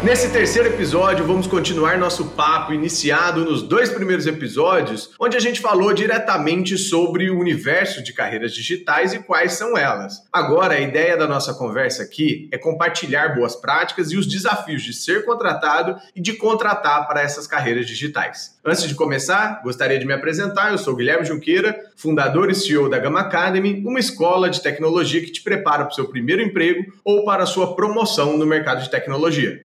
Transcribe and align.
Nesse 0.00 0.30
terceiro 0.30 0.68
episódio, 0.68 1.26
vamos 1.26 1.48
continuar 1.48 1.98
nosso 1.98 2.26
papo 2.26 2.72
iniciado 2.72 3.44
nos 3.44 3.62
dois 3.62 3.90
primeiros 3.90 4.28
episódios, 4.28 5.10
onde 5.18 5.36
a 5.36 5.40
gente 5.40 5.60
falou 5.60 5.92
diretamente 5.92 6.78
sobre 6.78 7.28
o 7.28 7.38
universo 7.38 8.00
de 8.00 8.12
carreiras 8.12 8.54
digitais 8.54 9.12
e 9.12 9.18
quais 9.18 9.54
são 9.54 9.76
elas. 9.76 10.22
Agora, 10.32 10.74
a 10.74 10.80
ideia 10.80 11.16
da 11.16 11.26
nossa 11.26 11.52
conversa 11.52 12.04
aqui 12.04 12.48
é 12.52 12.56
compartilhar 12.56 13.34
boas 13.34 13.56
práticas 13.56 14.12
e 14.12 14.16
os 14.16 14.28
desafios 14.28 14.84
de 14.84 14.92
ser 14.92 15.24
contratado 15.24 16.00
e 16.14 16.20
de 16.20 16.34
contratar 16.34 17.08
para 17.08 17.20
essas 17.20 17.48
carreiras 17.48 17.84
digitais. 17.84 18.56
Antes 18.64 18.88
de 18.88 18.94
começar, 18.94 19.60
gostaria 19.64 19.98
de 19.98 20.06
me 20.06 20.12
apresentar. 20.12 20.70
Eu 20.70 20.78
sou 20.78 20.94
Guilherme 20.94 21.26
Junqueira, 21.26 21.76
fundador 21.96 22.48
e 22.50 22.54
CEO 22.54 22.88
da 22.88 23.00
Gama 23.00 23.20
Academy, 23.20 23.82
uma 23.84 23.98
escola 23.98 24.48
de 24.48 24.62
tecnologia 24.62 25.20
que 25.20 25.32
te 25.32 25.42
prepara 25.42 25.82
para 25.84 25.92
o 25.92 25.94
seu 25.94 26.06
primeiro 26.06 26.40
emprego 26.40 26.92
ou 27.04 27.24
para 27.24 27.42
a 27.42 27.46
sua 27.46 27.74
promoção 27.74 28.38
no 28.38 28.46
mercado 28.46 28.80
de 28.80 28.90
tecnologia. 28.90 29.60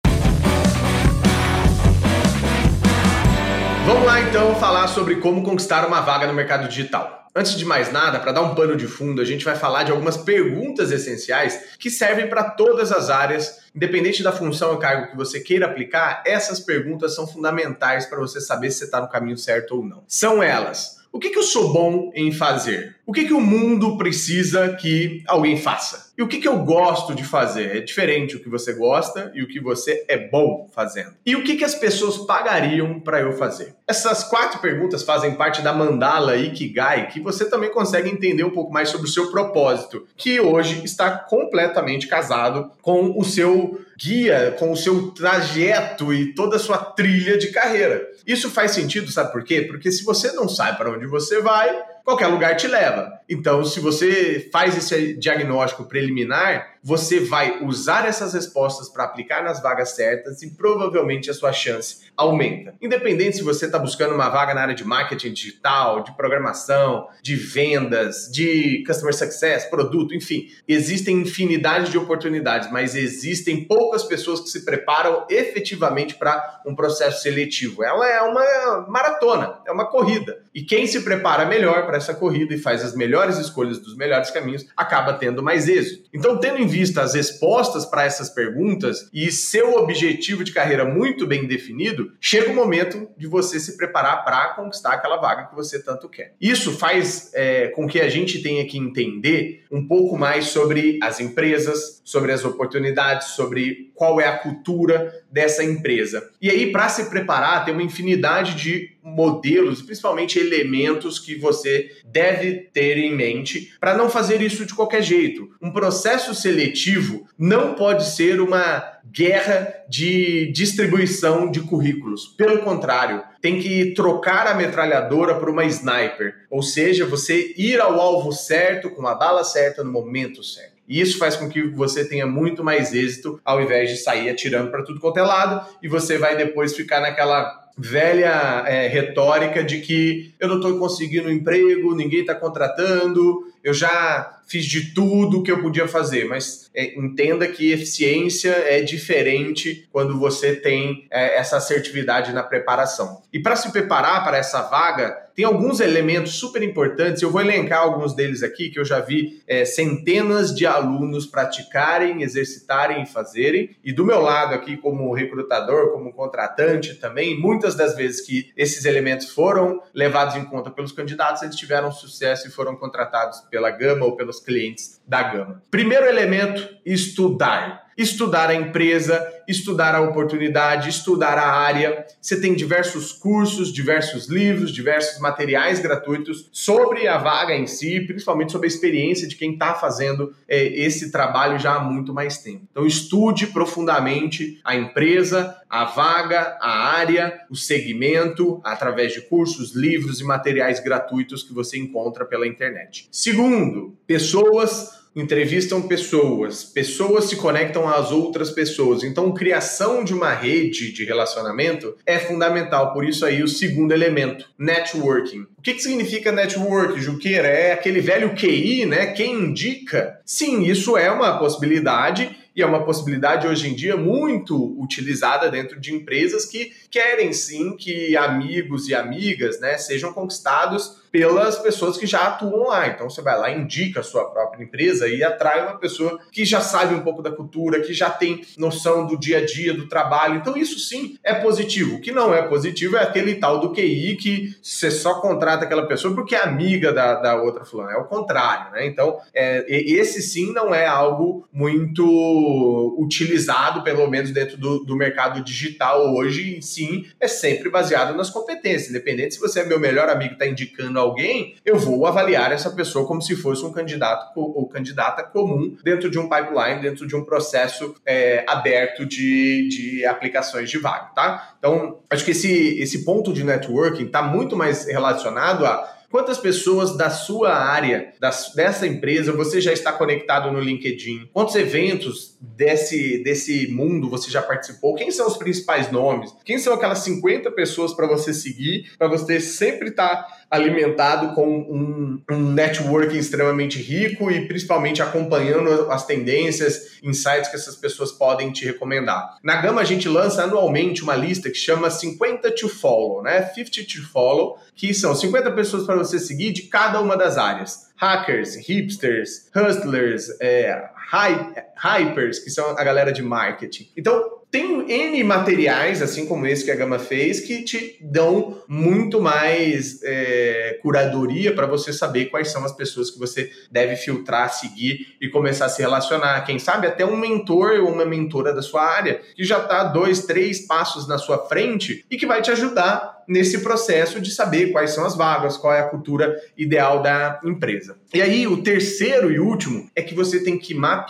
Vamos 3.92 4.06
lá 4.06 4.22
então 4.22 4.56
falar 4.56 4.88
sobre 4.88 5.18
como 5.18 5.44
conquistar 5.44 5.86
uma 5.86 6.00
vaga 6.00 6.26
no 6.26 6.34
mercado 6.34 6.66
digital. 6.66 7.28
Antes 7.36 7.58
de 7.58 7.66
mais 7.66 7.92
nada, 7.92 8.22
para 8.22 8.32
dar 8.32 8.42
um 8.42 8.56
pano 8.56 8.78
de 8.78 8.88
fundo, 8.88 9.22
a 9.22 9.26
gente 9.26 9.44
vai 9.44 9.54
falar 9.54 9.84
de 9.84 9.92
algumas 9.92 10.16
perguntas 10.16 10.92
essenciais 10.94 11.76
que 11.78 11.90
servem 11.90 12.30
para 12.30 12.52
todas 12.52 12.90
as 12.94 13.10
áreas, 13.10 13.64
independente 13.76 14.24
da 14.24 14.32
função 14.32 14.72
ou 14.72 14.78
cargo 14.78 15.12
que 15.12 15.18
você 15.18 15.42
queira 15.42 15.66
aplicar, 15.66 16.24
essas 16.26 16.58
perguntas 16.62 17.14
são 17.14 17.28
fundamentais 17.28 18.06
para 18.06 18.18
você 18.18 18.40
saber 18.40 18.72
se 18.72 18.86
está 18.86 19.02
no 19.02 19.10
caminho 19.10 19.38
certo 19.38 19.76
ou 19.76 19.86
não. 19.86 20.06
São 20.08 20.42
elas: 20.42 21.02
o 21.12 21.20
que, 21.20 21.30
que 21.30 21.38
eu 21.38 21.44
sou 21.44 21.74
bom 21.74 22.14
em 22.16 22.32
fazer? 22.32 22.96
O 23.06 23.12
que, 23.12 23.26
que 23.26 23.34
o 23.34 23.42
mundo 23.42 23.98
precisa 23.98 24.70
que 24.76 25.22
alguém 25.28 25.58
faça? 25.58 26.11
E 26.22 26.24
o 26.24 26.28
que, 26.28 26.38
que 26.38 26.48
eu 26.48 26.60
gosto 26.60 27.16
de 27.16 27.24
fazer? 27.24 27.78
É 27.78 27.80
diferente 27.80 28.36
o 28.36 28.40
que 28.40 28.48
você 28.48 28.74
gosta 28.74 29.32
e 29.34 29.42
o 29.42 29.48
que 29.48 29.60
você 29.60 30.06
é 30.08 30.30
bom 30.30 30.70
fazendo. 30.72 31.16
E 31.26 31.36
o 31.36 31.44
que, 31.44 31.56
que 31.56 31.64
as 31.64 31.74
pessoas 31.74 32.16
pagariam 32.28 33.00
para 33.00 33.22
eu 33.22 33.34
fazer? 33.34 33.74
Essas 33.88 34.24
quatro 34.24 34.60
perguntas 34.60 35.02
fazem 35.02 35.34
parte 35.34 35.64
da 35.64 35.74
mandala 35.74 36.38
Ikigai, 36.38 37.08
que 37.08 37.20
você 37.20 37.50
também 37.50 37.72
consegue 37.72 38.08
entender 38.08 38.44
um 38.44 38.52
pouco 38.52 38.72
mais 38.72 38.90
sobre 38.90 39.08
o 39.08 39.12
seu 39.12 39.32
propósito, 39.32 40.06
que 40.16 40.40
hoje 40.40 40.86
está 40.86 41.10
completamente 41.10 42.06
casado 42.06 42.70
com 42.84 43.18
o 43.18 43.26
seu 43.26 43.82
guia, 43.98 44.56
com 44.60 44.72
o 44.72 44.78
seu 44.78 45.10
trajeto 45.10 46.14
e 46.14 46.36
toda 46.36 46.58
a 46.58 46.60
sua 46.60 46.78
trilha 46.78 47.36
de 47.36 47.48
carreira. 47.48 48.08
Isso 48.28 48.48
faz 48.52 48.72
sentido, 48.72 49.12
sabe 49.12 49.32
por 49.32 49.44
quê? 49.44 49.64
Porque 49.64 49.92
se 49.92 50.04
você 50.04 50.32
não 50.34 50.48
sabe 50.48 50.78
para 50.78 50.92
onde 50.92 51.08
você 51.08 51.42
vai, 51.42 51.76
qualquer 52.04 52.28
lugar 52.28 52.56
te 52.56 52.68
leva. 52.68 53.20
Então, 53.30 53.64
se 53.64 53.80
você 53.80 54.50
faz 54.52 54.78
esse 54.78 55.14
diagnóstico 55.18 55.86
preliminar, 55.86 56.76
você 56.84 57.20
vai 57.20 57.64
usar 57.64 58.08
essas 58.08 58.34
respostas 58.34 58.90
para 58.90 59.04
aplicar 59.04 59.44
nas 59.44 59.62
vagas 59.62 59.92
certas 59.96 60.42
e 60.42 60.52
provavelmente 60.52 61.30
a 61.30 61.34
sua 61.34 61.54
chance 61.54 62.02
aumenta. 62.18 62.74
Independente 62.82 63.38
se 63.38 63.44
você 63.44 63.66
está 63.66 63.78
buscando 63.78 64.16
uma 64.16 64.30
vaga 64.30 64.54
na 64.54 64.62
área 64.62 64.76
de 64.76 64.84
marketing 64.84 65.34
digital, 65.34 66.04
de 66.04 66.16
programação, 66.16 67.08
de 67.22 67.36
vendas, 67.36 68.30
de 68.32 68.84
customer 68.86 69.14
success, 69.14 69.66
produto, 69.66 70.16
enfim, 70.16 70.48
existem 70.68 71.22
infinidade 71.22 71.92
de 71.92 71.98
oportunidades, 71.98 72.72
mas 72.72 72.96
existem 72.96 73.66
poucas 73.66 74.04
pessoas 74.04 74.40
que 74.40 74.50
se 74.50 74.66
preparam 74.66 75.26
efetivamente 75.30 76.16
para 76.16 76.62
um 76.66 76.76
processo 76.76 77.22
seletivo. 77.22 77.84
Ela 77.84 78.08
é 78.10 78.22
uma 78.22 78.88
maratona, 78.88 79.60
é 79.66 79.72
uma 79.72 79.86
corrida. 79.86 80.44
E 80.54 80.64
quem 80.64 80.86
se 80.86 81.02
prepara 81.02 81.46
melhor 81.46 81.86
para 81.86 81.98
essa 81.98 82.14
corrida 82.14 82.54
e 82.54 82.58
faz 82.58 82.84
as 82.84 82.96
melhores 82.96 83.38
escolhas 83.38 83.80
dos 83.80 83.96
melhores 83.96 84.32
caminhos 84.32 84.66
acaba 84.76 85.14
tendo 85.14 85.42
mais 85.42 85.68
êxito. 85.68 86.10
Então, 86.14 86.38
tendo 86.38 86.60
em 86.60 86.68
vista 86.72 87.02
as 87.02 87.14
respostas 87.14 87.86
para 87.86 88.06
essas 88.06 88.30
perguntas 88.30 89.10
e 89.14 89.32
seu 89.32 89.76
objetivo 89.76 90.44
de 90.44 90.54
carreira 90.54 90.86
muito 90.86 91.28
bem 91.28 91.46
definido, 91.46 92.14
chega 92.20 92.52
o 92.52 92.56
momento 92.56 93.08
de 93.18 93.28
você 93.28 93.60
se 93.60 93.78
preparar 93.78 94.24
para 94.24 94.54
conquistar 94.56 94.94
aquela 94.94 95.18
vaga 95.18 95.48
que 95.48 95.56
você 95.56 95.82
tanto 95.84 96.08
quer. 96.10 96.34
Isso 96.40 96.72
faz 96.78 97.32
é, 97.34 97.68
com 97.68 97.88
que 97.88 98.00
a 98.00 98.10
gente 98.10 98.42
tenha 98.42 98.66
que 98.66 98.78
entender 98.78 99.66
um 99.72 99.86
pouco 99.86 100.18
mais 100.18 100.48
sobre 100.48 100.98
as 101.04 101.20
empresas, 101.20 102.02
sobre 102.04 102.32
as 102.32 102.46
oportunidades, 102.46 103.30
sobre 103.30 103.92
qual 103.94 104.20
é 104.20 104.28
a 104.28 104.38
cultura 104.38 105.14
dessa 105.32 105.64
empresa. 105.64 106.30
E 106.42 106.50
aí, 106.50 106.72
para 106.72 106.90
se 106.90 107.10
preparar, 107.10 107.64
tem 107.64 107.74
uma 107.74 107.84
infinidade 107.84 108.56
de 108.56 108.92
modelos, 109.04 109.82
principalmente 109.82 110.38
elementos 110.38 111.18
que 111.18 111.36
você 111.36 111.90
deve 112.06 112.70
ter 112.74 112.98
em 112.98 113.16
mente 113.16 113.74
para 113.80 113.98
não 113.98 114.10
fazer 114.10 114.42
isso 114.42 114.66
de 114.66 114.76
qualquer 114.76 115.02
jeito. 115.02 115.50
Um 115.62 115.72
processo 115.72 116.36
seletivo 116.36 117.28
não 117.38 117.74
pode 117.74 118.06
ser 118.06 118.40
uma 118.40 118.84
guerra 119.12 119.74
de 119.90 120.52
distribuição 120.52 121.50
de 121.50 121.62
currículos. 121.62 122.28
Pelo 122.38 122.60
contrário, 122.60 123.24
tem 123.42 123.60
que 123.60 123.94
trocar 123.94 124.46
a 124.48 124.54
metralhadora 124.54 125.36
por 125.36 125.50
uma 125.50 125.66
sniper, 125.66 126.46
ou 126.50 126.62
seja, 126.62 127.06
você 127.06 127.54
ir 127.58 127.80
ao 127.82 128.00
alvo 128.00 128.32
certo 128.32 128.90
com 128.92 129.08
a 129.08 129.16
bala 129.16 129.44
certa 129.44 129.84
no 129.84 129.92
momento 129.92 130.44
certo. 130.44 130.71
E 130.92 131.00
isso 131.00 131.18
faz 131.18 131.38
com 131.38 131.48
que 131.48 131.62
você 131.70 132.04
tenha 132.04 132.28
muito 132.28 132.66
mais 132.66 132.94
êxito 132.94 133.40
ao 133.46 133.62
invés 133.62 133.90
de 133.90 133.96
sair 133.96 134.30
atirando 134.30 134.70
para 134.70 134.84
tudo 134.84 135.00
quanto 135.00 135.20
é 135.20 135.22
lado 135.22 135.66
e 135.82 135.88
você 135.88 136.18
vai 136.18 136.36
depois 136.36 136.76
ficar 136.76 137.00
naquela 137.00 137.62
velha 137.78 138.66
é, 138.68 138.90
retórica 138.90 139.64
de 139.64 139.80
que 139.80 140.36
eu 140.38 140.50
não 140.50 140.58
estou 140.58 140.78
conseguindo 140.78 141.32
emprego, 141.32 141.96
ninguém 141.96 142.20
está 142.20 142.36
contratando, 142.36 143.50
eu 143.64 143.74
já 143.74 144.40
fiz 144.46 144.66
de 144.66 144.94
tudo 144.94 145.42
que 145.42 145.50
eu 145.52 145.62
podia 145.62 145.88
fazer, 145.88 146.26
mas 146.26 146.70
é, 146.76 147.00
entenda 147.00 147.48
que 147.48 147.72
eficiência 147.72 148.52
é 148.52 148.82
diferente 148.82 149.88
quando 149.94 150.20
você 150.20 150.56
tem 150.56 151.08
é, 151.10 151.38
essa 151.38 151.56
assertividade 151.56 152.34
na 152.34 152.44
preparação. 152.44 153.22
E 153.32 153.40
para 153.40 153.56
se 153.56 153.72
preparar 153.72 154.26
para 154.26 154.38
essa 154.38 154.62
vaga, 154.64 155.18
tem 155.42 155.46
alguns 155.48 155.80
elementos 155.80 156.34
super 156.34 156.62
importantes. 156.62 157.20
Eu 157.20 157.32
vou 157.32 157.42
elencar 157.42 157.80
alguns 157.80 158.14
deles 158.14 158.44
aqui 158.44 158.70
que 158.70 158.80
eu 158.80 158.86
já 158.86 159.00
vi 159.00 159.42
é, 159.48 159.66
centenas 159.66 160.54
de 160.54 160.68
alunos 160.68 161.26
praticarem, 161.26 162.22
exercitarem 162.22 163.02
e 163.02 163.06
fazerem. 163.08 163.76
E 163.84 163.92
do 163.92 164.06
meu 164.06 164.22
lado 164.22 164.54
aqui, 164.54 164.78
como 164.78 165.12
recrutador, 165.12 165.94
como 165.94 166.14
contratante 166.14 166.94
também, 166.94 167.40
muitas 167.40 167.74
das 167.74 167.96
vezes 167.96 168.22
que 168.22 168.52
esses 168.56 168.86
elementos 168.86 169.30
foram 169.32 169.82
levados 169.96 170.36
em 170.36 170.46
conta 170.46 170.70
pelos 170.70 170.92
candidatos, 170.92 171.42
eles 171.42 171.56
tiveram 171.56 171.92
sucesso 171.92 172.48
e 172.48 172.52
foram 172.52 172.76
contratados 172.76 173.40
pela 173.50 173.72
Gama 173.72 174.06
ou 174.06 174.16
pelos 174.16 174.40
clientes 174.40 175.02
da 175.08 175.24
Gama. 175.24 175.64
Primeiro 175.72 176.06
elemento, 176.06 176.70
estudar 176.86 177.90
estudar 177.98 178.50
a 178.50 178.56
empresa, 178.56 179.22
estudar 179.48 179.96
a 179.96 180.02
oportunidade, 180.02 180.90
estudar 180.90 181.38
a 181.38 181.52
área. 181.54 182.06
Você 182.22 182.40
tem 182.40 182.54
diversos 182.54 183.12
cursos, 183.12 183.72
diversos 183.72 184.28
livros, 184.28 184.72
diversos 184.72 185.20
materiais 185.20 185.80
gratuitos 185.80 186.50
sobre 186.52 187.08
a 187.08 187.18
vaga 187.18 187.54
em 187.54 187.68
si, 187.68 188.00
principalmente 188.02 188.52
sobre 188.52 188.68
a 188.68 188.70
experiência 188.70 189.28
de 189.28 189.36
quem 189.36 189.54
está 189.54 189.74
fazendo 189.74 190.34
é, 190.48 190.64
esse 190.64 191.12
trabalho 191.12 191.60
já 191.60 191.76
há 191.76 191.80
muito 191.80 192.14
mais 192.14 192.38
tempo. 192.38 192.68
Então, 192.72 192.86
estude 192.86 193.48
profundamente 193.48 194.60
a 194.64 194.76
empresa, 194.76 195.56
a 195.70 195.86
vaga, 195.86 196.58
a 196.62 196.90
área, 196.96 197.42
o 197.50 197.56
segmento, 197.56 198.60
através 198.64 199.14
de 199.14 199.22
cursos, 199.22 199.74
livros 199.74 200.20
e 200.20 200.24
materiais 200.24 200.80
gratuitos 200.80 201.44
que 201.44 201.54
você 201.54 201.78
encontra 201.78 202.26
pela 202.26 202.48
internet. 202.48 203.08
Segundo, 203.12 203.96
pessoas 204.06 205.02
entrevistam 205.16 205.82
pessoas, 205.82 206.64
pessoas 206.64 207.26
se 207.26 207.36
conectam 207.36 207.88
às 207.88 208.12
outras 208.12 208.50
pessoas. 208.50 209.04
Então, 209.04 209.34
criação 209.42 210.04
de 210.04 210.14
uma 210.14 210.32
rede 210.36 210.92
de 210.92 211.04
relacionamento 211.04 211.98
é 212.06 212.20
fundamental. 212.20 212.94
Por 212.94 213.04
isso 213.04 213.26
aí 213.26 213.42
o 213.42 213.48
segundo 213.48 213.92
elemento, 213.92 214.48
networking. 214.56 215.48
O 215.58 215.64
que, 215.64 215.74
que 215.74 215.82
significa 215.82 216.32
network, 216.32 217.02
Juqueira? 217.02 217.48
É 217.48 217.74
aquele 217.74 218.02
velho 218.02 218.36
QI, 218.36 218.86
né? 218.86 219.08
Quem 219.08 219.34
indica? 219.34 220.20
Sim, 220.24 220.62
isso 220.62 220.96
é 220.96 221.10
uma 221.10 221.40
possibilidade 221.40 222.38
e 222.56 222.62
é 222.62 222.66
uma 222.68 222.86
possibilidade 222.86 223.48
hoje 223.48 223.68
em 223.68 223.74
dia 223.74 223.98
muito 223.98 224.80
utilizada 224.80 225.50
dentro 225.50 225.80
de 225.80 225.92
empresas 225.92 226.46
que 226.46 226.72
querem 226.92 227.34
sim 227.34 227.76
que 227.76 228.16
amigos 228.16 228.90
e 228.90 228.94
amigas 228.94 229.60
né, 229.60 229.76
sejam 229.80 230.14
conquistados 230.14 231.01
pelas 231.12 231.60
pessoas 231.60 231.98
que 231.98 232.08
já 232.08 232.28
atuam 232.28 232.68
lá. 232.68 232.88
Então 232.88 233.10
você 233.10 233.22
vai 233.22 233.38
lá, 233.38 233.52
indica 233.52 234.00
a 234.00 234.04
sua 234.04 234.30
própria 234.32 234.64
empresa 234.64 235.08
e 235.08 235.24
atrai 235.24 235.64
uma 235.64 235.78
pessoa 235.78 236.20
que 236.32 236.46
já 236.46 236.62
sabe 236.62 236.96
um 236.96 237.02
pouco 237.02 237.22
da 237.22 237.32
cultura, 237.32 237.82
que 237.82 237.94
já 237.94 238.10
tem 238.10 238.46
noção 238.58 239.06
do 239.06 239.20
dia 239.20 239.40
a 239.40 239.46
dia, 239.46 239.74
do 239.74 239.88
trabalho. 239.88 240.36
Então 240.36 240.56
isso 240.56 240.80
sim 240.80 241.18
é 241.24 241.34
positivo. 241.34 241.98
O 241.98 242.02
que 242.02 242.12
não 242.12 242.34
é 242.34 242.42
positivo 242.44 242.96
é 242.96 243.04
aquele 243.04 243.36
tal 243.36 243.60
do 243.60 243.74
QI 243.74 244.16
que 244.16 244.56
você 244.62 244.90
só 244.90 245.16
contrata 245.16 245.66
aquela 245.66 245.86
pessoa 245.86 246.16
porque 246.16 246.36
é 246.36 246.42
amiga 246.42 246.94
da, 246.94 247.16
da 247.16 247.42
outra 247.42 247.66
fulana, 247.66 247.94
é 247.94 247.98
o 247.98 248.06
contrário, 248.06 248.72
né? 248.72 248.86
Então, 248.86 249.18
é, 249.34 249.66
esse 249.68 250.22
sim 250.22 250.54
não 250.54 250.74
é 250.74 250.86
algo 250.86 251.48
muito 251.52 252.96
utilizado, 252.98 253.84
pelo 253.84 254.08
menos 254.08 254.32
dentro 254.32 254.58
do, 254.58 254.80
do 254.84 254.96
mercado 254.96 255.44
digital 255.44 256.14
hoje, 256.14 256.62
sim, 256.62 257.06
é 257.20 257.28
sempre 257.28 257.70
baseado 257.70 258.16
nas 258.16 258.30
competências. 258.30 258.90
Independente 258.90 259.34
se 259.34 259.40
você 259.40 259.62
é 259.62 259.66
meu 259.66 259.80
melhor 259.80 260.10
amigo 260.10 260.34
está 260.34 260.46
indicando 260.46 261.01
alguém, 261.02 261.56
eu 261.66 261.78
vou 261.78 262.06
avaliar 262.06 262.52
essa 262.52 262.70
pessoa 262.72 263.06
como 263.06 263.22
se 263.22 263.36
fosse 263.36 263.66
um 263.66 263.72
candidato 263.72 264.32
ou 264.40 264.68
candidata 264.68 265.24
comum 265.24 265.76
dentro 265.84 266.10
de 266.10 266.18
um 266.18 266.30
pipeline, 266.30 266.82
dentro 266.82 267.08
de 267.08 267.16
um 267.16 267.24
processo 267.24 267.96
é, 268.06 268.44
aberto 268.48 269.06
de, 269.06 269.68
de 269.70 270.06
aplicações 270.06 270.70
de 270.70 270.78
vaga, 270.78 271.12
tá? 271.16 271.56
Então, 271.58 272.00
acho 272.10 272.24
que 272.26 272.32
esse, 272.32 272.80
esse 272.80 273.04
ponto 273.04 273.34
de 273.34 273.44
networking 273.44 274.06
está 274.06 274.22
muito 274.22 274.56
mais 274.56 274.88
relacionado 274.88 275.66
a 275.66 276.02
Quantas 276.12 276.38
pessoas 276.38 276.98
da 276.98 277.10
sua 277.10 277.56
área, 277.56 278.14
das, 278.20 278.52
dessa 278.54 278.86
empresa, 278.86 279.32
você 279.32 279.62
já 279.62 279.72
está 279.72 279.94
conectado 279.94 280.52
no 280.52 280.60
LinkedIn? 280.60 281.30
Quantos 281.32 281.56
eventos 281.56 282.38
desse, 282.42 283.24
desse 283.24 283.68
mundo 283.72 284.10
você 284.10 284.30
já 284.30 284.42
participou? 284.42 284.94
Quem 284.94 285.10
são 285.10 285.26
os 285.26 285.38
principais 285.38 285.90
nomes? 285.90 286.36
Quem 286.44 286.60
são 286.60 286.74
aquelas 286.74 287.00
50 287.00 287.50
pessoas 287.52 287.94
para 287.94 288.08
você 288.08 288.34
seguir, 288.34 288.92
para 288.98 289.08
você 289.08 289.40
sempre 289.40 289.88
estar 289.88 290.24
tá 290.24 290.41
alimentado 290.52 291.34
com 291.34 291.48
um, 291.48 292.22
um 292.30 292.52
networking 292.52 293.18
extremamente 293.18 293.82
rico 293.82 294.30
e 294.30 294.48
principalmente 294.48 295.02
acompanhando 295.02 295.90
as 295.90 296.06
tendências, 296.06 297.00
insights 297.02 297.50
que 297.50 297.56
essas 297.56 297.78
pessoas 297.78 298.12
podem 298.12 298.52
te 298.52 298.66
recomendar. 298.66 299.38
Na 299.42 299.62
Gama 299.62 299.80
a 299.80 299.86
gente 299.86 300.10
lança 300.10 300.44
anualmente 300.44 301.02
uma 301.02 301.16
lista 301.16 301.50
que 301.50 301.56
chama 301.56 301.90
50 301.90 302.52
to 302.52 302.68
follow, 302.68 303.24
né? 303.24 303.50
50 303.56 303.84
to 303.88 304.04
follow, 304.12 304.58
que 304.76 304.94
são 304.94 305.16
50 305.16 305.50
pessoas 305.52 305.86
para 305.86 305.96
você 305.96 306.20
seguir 306.20 306.52
de 306.52 306.64
cada 306.64 307.00
uma 307.00 307.16
das 307.16 307.38
áreas. 307.38 307.90
Hackers, 307.96 308.56
hipsters, 308.68 309.50
hustlers, 309.56 310.28
é, 310.42 310.90
hypers, 311.12 312.40
que 312.40 312.50
são 312.50 312.70
a 312.78 312.84
galera 312.84 313.12
de 313.12 313.22
marketing. 313.22 313.92
Então, 313.98 314.42
tem 314.52 314.92
N 314.92 315.24
materiais, 315.24 316.02
assim 316.02 316.26
como 316.26 316.46
esse 316.46 316.66
que 316.66 316.72
a 316.72 316.76
Gama 316.76 317.00
fez, 317.00 317.40
que 317.40 317.64
te 317.64 317.98
dão 318.02 318.62
muito 318.68 319.22
mais 319.22 320.04
é, 320.04 320.78
curadoria 320.82 321.56
para 321.56 321.66
você 321.66 321.94
saber 321.94 322.26
quais 322.26 322.50
são 322.50 322.66
as 322.66 322.74
pessoas 322.74 323.10
que 323.10 323.18
você 323.18 323.50
deve 323.72 323.96
filtrar, 323.96 324.54
seguir 324.54 325.16
e 325.22 325.30
começar 325.30 325.66
a 325.66 325.70
se 325.70 325.82
relacionar. 325.82 326.42
Quem 326.42 326.60
sabe 326.60 326.86
até 326.86 327.06
um 327.06 327.16
mentor 327.16 327.80
ou 327.80 327.94
uma 327.94 328.06
mentora 328.06 328.54
da 328.54 328.62
sua 328.62 328.84
área 328.84 329.22
que 329.34 329.46
já 329.46 329.60
está 329.60 329.86
dois, 329.86 330.26
três 330.26 330.68
passos 330.68 331.08
na 331.08 331.18
sua 331.18 331.48
frente 331.48 332.06
e 332.12 332.18
que 332.18 332.26
vai 332.26 332.42
te 332.42 332.52
ajudar 332.52 333.22
nesse 333.26 333.60
processo 333.60 334.20
de 334.20 334.30
saber 334.32 334.74
quais 334.74 334.92
são 334.92 335.06
as 335.06 335.16
vagas, 335.16 335.56
qual 335.56 335.74
é 335.74 335.80
a 335.80 335.88
cultura 335.88 336.36
ideal 336.58 337.02
da 337.02 337.40
empresa. 337.46 337.98
E 338.14 338.22
aí, 338.22 338.46
o 338.46 338.62
terceiro 338.62 339.32
e 339.32 339.40
último 339.40 339.90
é 339.96 340.02
que 340.02 340.14
você 340.14 340.44
tem 340.44 340.60
que 340.60 340.74
mapear 340.74 341.01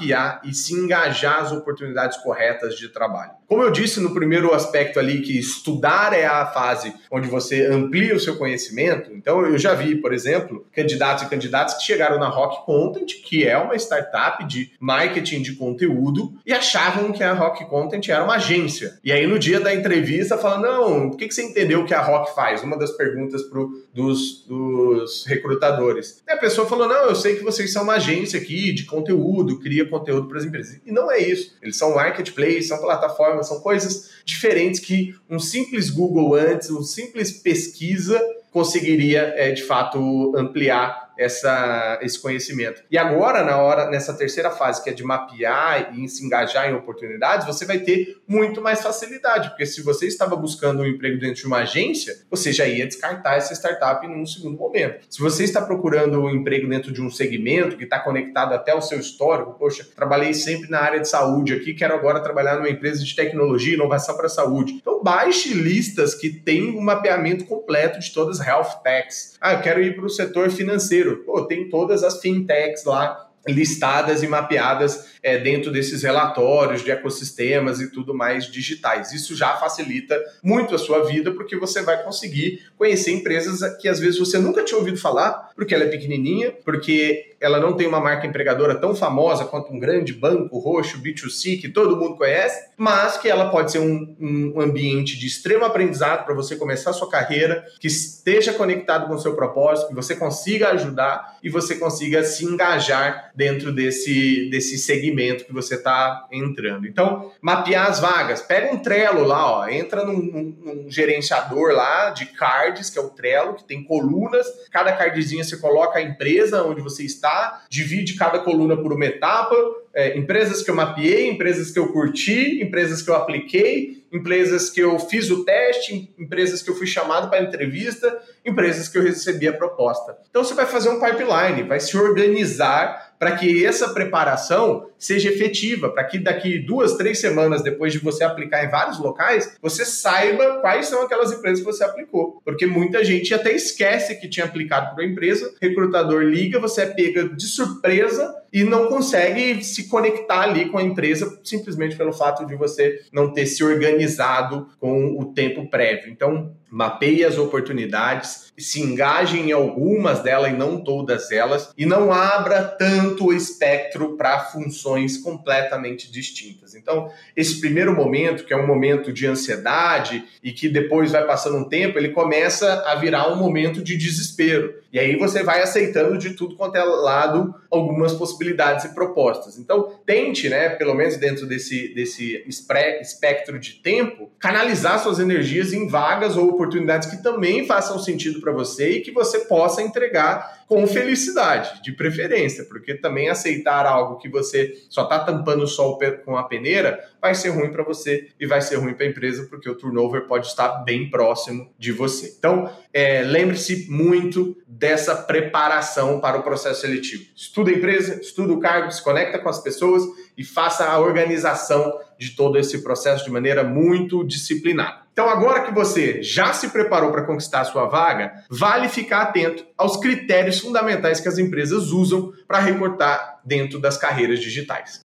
e 0.43 0.53
se 0.53 0.73
engajar 0.73 1.41
as 1.41 1.51
oportunidades 1.51 2.17
corretas 2.17 2.75
de 2.75 2.89
trabalho. 2.89 3.31
Como 3.47 3.63
eu 3.63 3.69
disse 3.69 3.99
no 3.99 4.13
primeiro 4.13 4.53
aspecto 4.53 4.97
ali, 4.97 5.21
que 5.21 5.37
estudar 5.37 6.13
é 6.13 6.25
a 6.25 6.45
fase 6.45 6.93
onde 7.11 7.27
você 7.27 7.65
amplia 7.65 8.15
o 8.15 8.19
seu 8.19 8.37
conhecimento, 8.37 9.11
então 9.13 9.45
eu 9.45 9.57
já 9.57 9.73
vi, 9.73 9.95
por 9.95 10.13
exemplo, 10.13 10.65
candidatos 10.71 11.23
e 11.23 11.29
candidatas 11.29 11.73
que 11.73 11.83
chegaram 11.83 12.17
na 12.17 12.29
Rock 12.29 12.65
Content, 12.65 13.21
que 13.25 13.45
é 13.45 13.57
uma 13.57 13.75
startup 13.75 14.45
de 14.45 14.71
marketing 14.79 15.41
de 15.41 15.55
conteúdo, 15.55 16.33
e 16.45 16.53
achavam 16.53 17.11
que 17.11 17.23
a 17.23 17.33
Rock 17.33 17.65
Content 17.65 18.07
era 18.07 18.23
uma 18.23 18.35
agência. 18.35 18.97
E 19.03 19.11
aí, 19.11 19.27
no 19.27 19.37
dia 19.37 19.59
da 19.59 19.75
entrevista, 19.75 20.37
falam: 20.37 20.61
não, 20.61 21.09
por 21.09 21.17
que 21.17 21.29
você 21.29 21.43
entendeu 21.43 21.83
que 21.83 21.93
a 21.93 22.01
Rock 22.01 22.33
faz? 22.33 22.63
Uma 22.63 22.77
das 22.77 22.91
perguntas 22.91 23.41
pro, 23.43 23.85
dos, 23.93 24.45
dos 24.47 25.25
recrutadores. 25.25 26.23
E 26.27 26.31
a 26.31 26.37
pessoa 26.37 26.67
falou: 26.67 26.87
não, 26.87 27.09
eu 27.09 27.15
sei 27.15 27.35
que 27.35 27.43
vocês 27.43 27.73
são 27.73 27.83
uma 27.83 27.95
agência 27.95 28.39
aqui 28.39 28.73
de 28.73 28.85
conteúdo, 28.85 29.59
cria 29.59 29.80
conteúdo 29.89 30.27
para 30.27 30.37
as 30.37 30.45
empresas. 30.45 30.79
E 30.85 30.91
não 30.91 31.11
é 31.11 31.19
isso. 31.19 31.55
Eles 31.61 31.77
são 31.77 31.95
marketplace, 31.95 32.63
são 32.63 32.79
plataformas, 32.79 33.47
são 33.47 33.59
coisas 33.59 34.11
diferentes 34.25 34.79
que 34.79 35.15
um 35.29 35.39
simples 35.39 35.89
Google 35.89 36.35
antes, 36.35 36.69
um 36.69 36.83
simples 36.83 37.31
pesquisa 37.31 38.21
conseguiria, 38.51 39.33
é, 39.35 39.51
de 39.51 39.63
fato, 39.63 40.35
ampliar 40.35 41.10
essa, 41.21 41.99
esse 42.01 42.19
conhecimento. 42.19 42.83
E 42.89 42.97
agora, 42.97 43.43
na 43.43 43.57
hora, 43.57 43.89
nessa 43.89 44.13
terceira 44.13 44.49
fase, 44.49 44.83
que 44.83 44.89
é 44.89 44.93
de 44.93 45.03
mapear 45.03 45.93
e 45.97 46.07
se 46.07 46.25
engajar 46.25 46.69
em 46.69 46.73
oportunidades, 46.73 47.45
você 47.45 47.65
vai 47.65 47.79
ter 47.79 48.17
muito 48.27 48.61
mais 48.61 48.81
facilidade, 48.81 49.49
porque 49.49 49.65
se 49.65 49.81
você 49.81 50.07
estava 50.07 50.35
buscando 50.35 50.81
um 50.83 50.85
emprego 50.85 51.19
dentro 51.19 51.41
de 51.41 51.47
uma 51.47 51.57
agência, 51.57 52.15
você 52.29 52.51
já 52.51 52.65
ia 52.65 52.87
descartar 52.87 53.35
essa 53.35 53.53
startup 53.53 54.05
num 54.07 54.25
segundo 54.25 54.57
momento. 54.57 55.05
Se 55.09 55.19
você 55.19 55.43
está 55.43 55.61
procurando 55.61 56.21
um 56.21 56.29
emprego 56.29 56.67
dentro 56.67 56.91
de 56.91 57.01
um 57.01 57.09
segmento 57.09 57.77
que 57.77 57.83
está 57.83 57.99
conectado 57.99 58.53
até 58.53 58.73
o 58.73 58.81
seu 58.81 58.99
histórico, 58.99 59.53
poxa, 59.57 59.87
trabalhei 59.95 60.33
sempre 60.33 60.69
na 60.69 60.79
área 60.79 60.99
de 60.99 61.07
saúde 61.07 61.53
aqui, 61.53 61.73
quero 61.73 61.93
agora 61.93 62.19
trabalhar 62.21 62.55
numa 62.55 62.69
empresa 62.69 63.03
de 63.03 63.15
tecnologia 63.15 63.73
e 63.73 63.75
inovação 63.75 64.15
para 64.15 64.25
a 64.25 64.29
saúde. 64.29 64.73
Então, 64.81 65.03
baixe 65.03 65.53
listas 65.53 66.15
que 66.15 66.29
têm 66.29 66.75
um 66.75 66.81
mapeamento 66.81 67.45
completo 67.45 67.99
de 67.99 68.11
todas 68.11 68.39
as 68.39 68.47
health 68.47 68.81
techs. 68.83 69.37
Ah, 69.39 69.53
eu 69.53 69.61
quero 69.61 69.81
ir 69.81 69.95
para 69.95 70.05
o 70.05 70.09
setor 70.09 70.49
financeiro 70.49 71.10
Pô, 71.17 71.45
tem 71.45 71.69
todas 71.69 72.03
as 72.03 72.19
fintechs 72.19 72.85
lá 72.85 73.30
listadas 73.47 74.23
e 74.23 74.27
mapeadas 74.27 75.11
é, 75.23 75.37
dentro 75.37 75.71
desses 75.71 76.03
relatórios 76.03 76.83
de 76.83 76.91
ecossistemas 76.91 77.79
e 77.79 77.91
tudo 77.91 78.13
mais 78.13 78.45
digitais. 78.45 79.11
Isso 79.11 79.35
já 79.35 79.55
facilita 79.57 80.19
muito 80.43 80.75
a 80.75 80.77
sua 80.77 81.03
vida, 81.05 81.31
porque 81.31 81.55
você 81.55 81.81
vai 81.81 82.03
conseguir 82.03 82.63
conhecer 82.77 83.11
empresas 83.11 83.59
que 83.77 83.87
às 83.87 83.99
vezes 83.99 84.19
você 84.19 84.37
nunca 84.37 84.63
tinha 84.63 84.77
ouvido 84.77 84.97
falar, 84.97 85.51
porque 85.55 85.73
ela 85.73 85.83
é 85.83 85.89
pequenininha, 85.89 86.51
porque 86.63 87.31
ela 87.41 87.59
não 87.59 87.73
tem 87.73 87.87
uma 87.87 87.99
marca 87.99 88.27
empregadora 88.27 88.75
tão 88.75 88.95
famosa 88.95 89.45
quanto 89.45 89.73
um 89.73 89.79
grande 89.79 90.13
banco 90.13 90.59
roxo 90.59 91.01
B2C 91.01 91.59
que 91.59 91.69
todo 91.69 91.97
mundo 91.97 92.15
conhece, 92.15 92.69
mas 92.77 93.17
que 93.17 93.27
ela 93.27 93.49
pode 93.49 93.71
ser 93.71 93.79
um, 93.79 94.15
um 94.19 94.61
ambiente 94.61 95.17
de 95.17 95.25
extremo 95.25 95.65
aprendizado 95.65 96.23
para 96.23 96.35
você 96.35 96.55
começar 96.55 96.91
a 96.91 96.93
sua 96.93 97.09
carreira, 97.09 97.65
que 97.79 97.87
esteja 97.87 98.53
conectado 98.53 99.07
com 99.07 99.15
o 99.15 99.19
seu 99.19 99.35
propósito, 99.35 99.87
que 99.87 99.95
você 99.95 100.15
consiga 100.15 100.69
ajudar 100.69 101.39
e 101.41 101.49
você 101.49 101.75
consiga 101.75 102.23
se 102.23 102.45
engajar 102.45 103.30
dentro 103.35 103.71
desse, 103.71 104.49
desse 104.49 104.77
segmento 104.77 105.45
que 105.45 105.53
você 105.53 105.75
está 105.75 106.27
entrando. 106.31 106.87
Então, 106.87 107.31
mapear 107.41 107.87
as 107.87 107.99
vagas. 107.99 108.41
Pega 108.41 108.73
um 108.73 108.79
Trello 108.79 109.23
lá, 109.23 109.59
ó, 109.59 109.67
entra 109.67 110.05
num, 110.05 110.21
num, 110.21 110.57
num 110.63 110.89
gerenciador 110.89 111.73
lá 111.73 112.09
de 112.09 112.25
cards, 112.27 112.89
que 112.89 112.99
é 112.99 113.01
o 113.01 113.09
Trello, 113.09 113.55
que 113.55 113.63
tem 113.63 113.83
colunas. 113.83 114.47
Cada 114.71 114.91
cardzinha 114.93 115.43
você 115.43 115.57
coloca 115.57 115.99
a 115.99 116.01
empresa 116.01 116.63
onde 116.63 116.81
você 116.81 117.03
está, 117.03 117.63
divide 117.69 118.15
cada 118.15 118.39
coluna 118.39 118.77
por 118.77 118.93
uma 118.93 119.05
etapa, 119.05 119.55
é, 119.93 120.17
empresas 120.17 120.63
que 120.63 120.71
eu 120.71 120.75
mapeei, 120.75 121.29
empresas 121.29 121.71
que 121.71 121.79
eu 121.79 121.91
curti, 121.91 122.61
empresas 122.61 123.01
que 123.01 123.09
eu 123.09 123.15
apliquei, 123.15 124.05
empresas 124.11 124.69
que 124.69 124.81
eu 124.81 124.97
fiz 124.99 125.29
o 125.29 125.43
teste, 125.43 126.13
empresas 126.17 126.61
que 126.61 126.69
eu 126.69 126.75
fui 126.75 126.87
chamado 126.87 127.29
para 127.29 127.41
entrevista, 127.41 128.21
empresas 128.45 128.87
que 128.87 128.97
eu 128.97 129.03
recebi 129.03 129.47
a 129.47 129.53
proposta. 129.53 130.17
Então 130.29 130.43
você 130.43 130.53
vai 130.53 130.65
fazer 130.65 130.89
um 130.89 130.99
pipeline, 130.99 131.63
vai 131.63 131.79
se 131.79 131.97
organizar 131.97 133.10
para 133.21 133.35
que 133.35 133.63
essa 133.63 133.89
preparação 133.89 134.87
seja 134.97 135.29
efetiva, 135.29 135.89
para 135.91 136.03
que 136.05 136.17
daqui 136.17 136.57
duas, 136.57 136.97
três 136.97 137.19
semanas 137.19 137.61
depois 137.61 137.93
de 137.93 137.99
você 137.99 138.23
aplicar 138.23 138.65
em 138.65 138.69
vários 138.71 138.97
locais, 138.97 139.55
você 139.61 139.85
saiba 139.85 140.57
quais 140.59 140.87
são 140.87 141.03
aquelas 141.03 141.31
empresas 141.31 141.59
que 141.59 141.65
você 141.71 141.83
aplicou. 141.83 142.41
Porque 142.43 142.65
muita 142.65 143.05
gente 143.05 143.31
até 143.31 143.51
esquece 143.51 144.19
que 144.19 144.27
tinha 144.27 144.47
aplicado 144.47 144.95
para 144.95 145.03
uma 145.03 145.11
empresa, 145.11 145.53
recrutador 145.61 146.23
liga, 146.23 146.59
você 146.59 146.81
é 146.81 146.85
pega 146.87 147.29
de 147.29 147.45
surpresa 147.45 148.40
e 148.51 148.63
não 148.63 148.87
consegue 148.87 149.63
se 149.63 149.87
conectar 149.87 150.41
ali 150.41 150.69
com 150.69 150.77
a 150.77 150.83
empresa 150.83 151.39
simplesmente 151.43 151.95
pelo 151.95 152.11
fato 152.11 152.45
de 152.45 152.55
você 152.55 153.01
não 153.11 153.31
ter 153.31 153.45
se 153.45 153.63
organizado 153.63 154.67
com 154.79 155.17
o 155.17 155.33
tempo 155.33 155.69
prévio. 155.69 156.11
Então, 156.11 156.53
mapeie 156.71 157.25
as 157.25 157.37
oportunidades, 157.37 158.51
se 158.57 158.81
engaje 158.81 159.37
em 159.37 159.51
algumas 159.51 160.21
delas 160.21 160.53
e 160.53 160.55
não 160.55 160.81
todas 160.81 161.29
elas, 161.29 161.73
e 161.77 161.85
não 161.85 162.13
abra 162.13 162.63
tanto 162.63 163.27
o 163.27 163.33
espectro 163.33 164.15
para 164.15 164.39
funções 164.39 165.17
completamente 165.17 166.09
distintas. 166.09 166.73
Então, 166.73 167.11
esse 167.35 167.59
primeiro 167.59 167.93
momento, 167.93 168.45
que 168.45 168.53
é 168.53 168.57
um 168.57 168.65
momento 168.65 169.11
de 169.11 169.27
ansiedade 169.27 170.23
e 170.41 170.53
que 170.53 170.69
depois 170.69 171.11
vai 171.11 171.25
passando 171.25 171.57
um 171.57 171.67
tempo, 171.67 171.99
ele 171.99 172.09
começa 172.09 172.83
a 172.87 172.95
virar 172.95 173.31
um 173.31 173.35
momento 173.35 173.83
de 173.83 173.97
desespero. 173.97 174.73
E 174.93 174.99
aí 174.99 175.17
você 175.17 175.43
vai 175.43 175.61
aceitando 175.61 176.17
de 176.17 176.31
tudo 176.31 176.55
quanto 176.55 176.75
é 176.75 176.83
lado 176.83 177.53
algumas 177.69 178.13
possibilidades 178.13 178.40
e 178.85 178.93
propostas. 178.93 179.57
Então, 179.57 179.99
tente, 180.05 180.49
né, 180.49 180.69
pelo 180.69 180.93
menos 180.93 181.17
dentro 181.17 181.45
desse, 181.45 181.93
desse 181.93 182.43
espectro 182.47 183.59
de 183.59 183.73
tempo, 183.73 184.31
canalizar 184.39 184.99
suas 184.99 185.19
energias 185.19 185.73
em 185.73 185.87
vagas 185.87 186.37
ou 186.37 186.49
oportunidades 186.49 187.09
que 187.09 187.21
também 187.21 187.65
façam 187.65 187.99
sentido 187.99 188.41
para 188.41 188.51
você 188.51 188.91
e 188.91 189.01
que 189.01 189.11
você 189.11 189.39
possa 189.39 189.81
entregar 189.81 190.60
com 190.71 190.87
felicidade, 190.87 191.83
de 191.83 191.91
preferência, 191.91 192.63
porque 192.63 192.93
também 192.93 193.27
aceitar 193.27 193.85
algo 193.85 194.15
que 194.15 194.29
você 194.29 194.73
só 194.89 195.03
está 195.03 195.19
tampando 195.19 195.63
o 195.63 195.67
sol 195.67 195.99
com 196.23 196.37
a 196.37 196.43
peneira 196.43 196.97
vai 197.21 197.35
ser 197.35 197.49
ruim 197.49 197.73
para 197.73 197.83
você 197.83 198.29
e 198.39 198.47
vai 198.47 198.61
ser 198.61 198.77
ruim 198.77 198.93
para 198.93 199.05
a 199.05 199.09
empresa, 199.09 199.47
porque 199.49 199.69
o 199.69 199.75
turnover 199.75 200.27
pode 200.27 200.47
estar 200.47 200.69
bem 200.85 201.09
próximo 201.09 201.69
de 201.77 201.91
você. 201.91 202.33
Então, 202.39 202.71
é, 202.93 203.21
lembre-se 203.21 203.91
muito 203.91 204.55
dessa 204.65 205.13
preparação 205.13 206.21
para 206.21 206.37
o 206.37 206.41
processo 206.41 206.79
seletivo. 206.79 207.25
Estuda 207.35 207.69
a 207.69 207.73
empresa, 207.73 208.21
estuda 208.21 208.53
o 208.53 208.59
cargo, 208.61 208.89
se 208.91 209.03
conecta 209.03 209.39
com 209.39 209.49
as 209.49 209.61
pessoas 209.61 210.03
e 210.37 210.45
faça 210.45 210.85
a 210.85 210.97
organização 210.99 211.99
de 212.17 212.29
todo 212.29 212.57
esse 212.57 212.81
processo 212.81 213.25
de 213.25 213.29
maneira 213.29 213.61
muito 213.61 214.23
disciplinada. 214.23 215.01
Então, 215.11 215.29
agora 215.29 215.63
que 215.63 215.73
você 215.73 216.23
já 216.23 216.53
se 216.53 216.69
preparou 216.69 217.11
para 217.11 217.23
conquistar 217.23 217.61
a 217.61 217.65
sua 217.65 217.85
vaga, 217.85 218.31
vale 218.49 218.87
ficar 218.87 219.23
atento 219.23 219.65
aos 219.77 219.97
critérios 219.97 220.59
fundamentais 220.59 221.19
que 221.19 221.27
as 221.27 221.37
empresas 221.37 221.91
usam 221.91 222.31
para 222.47 222.59
recortar 222.59 223.39
dentro 223.43 223.79
das 223.79 223.97
carreiras 223.97 224.39
digitais. 224.39 225.01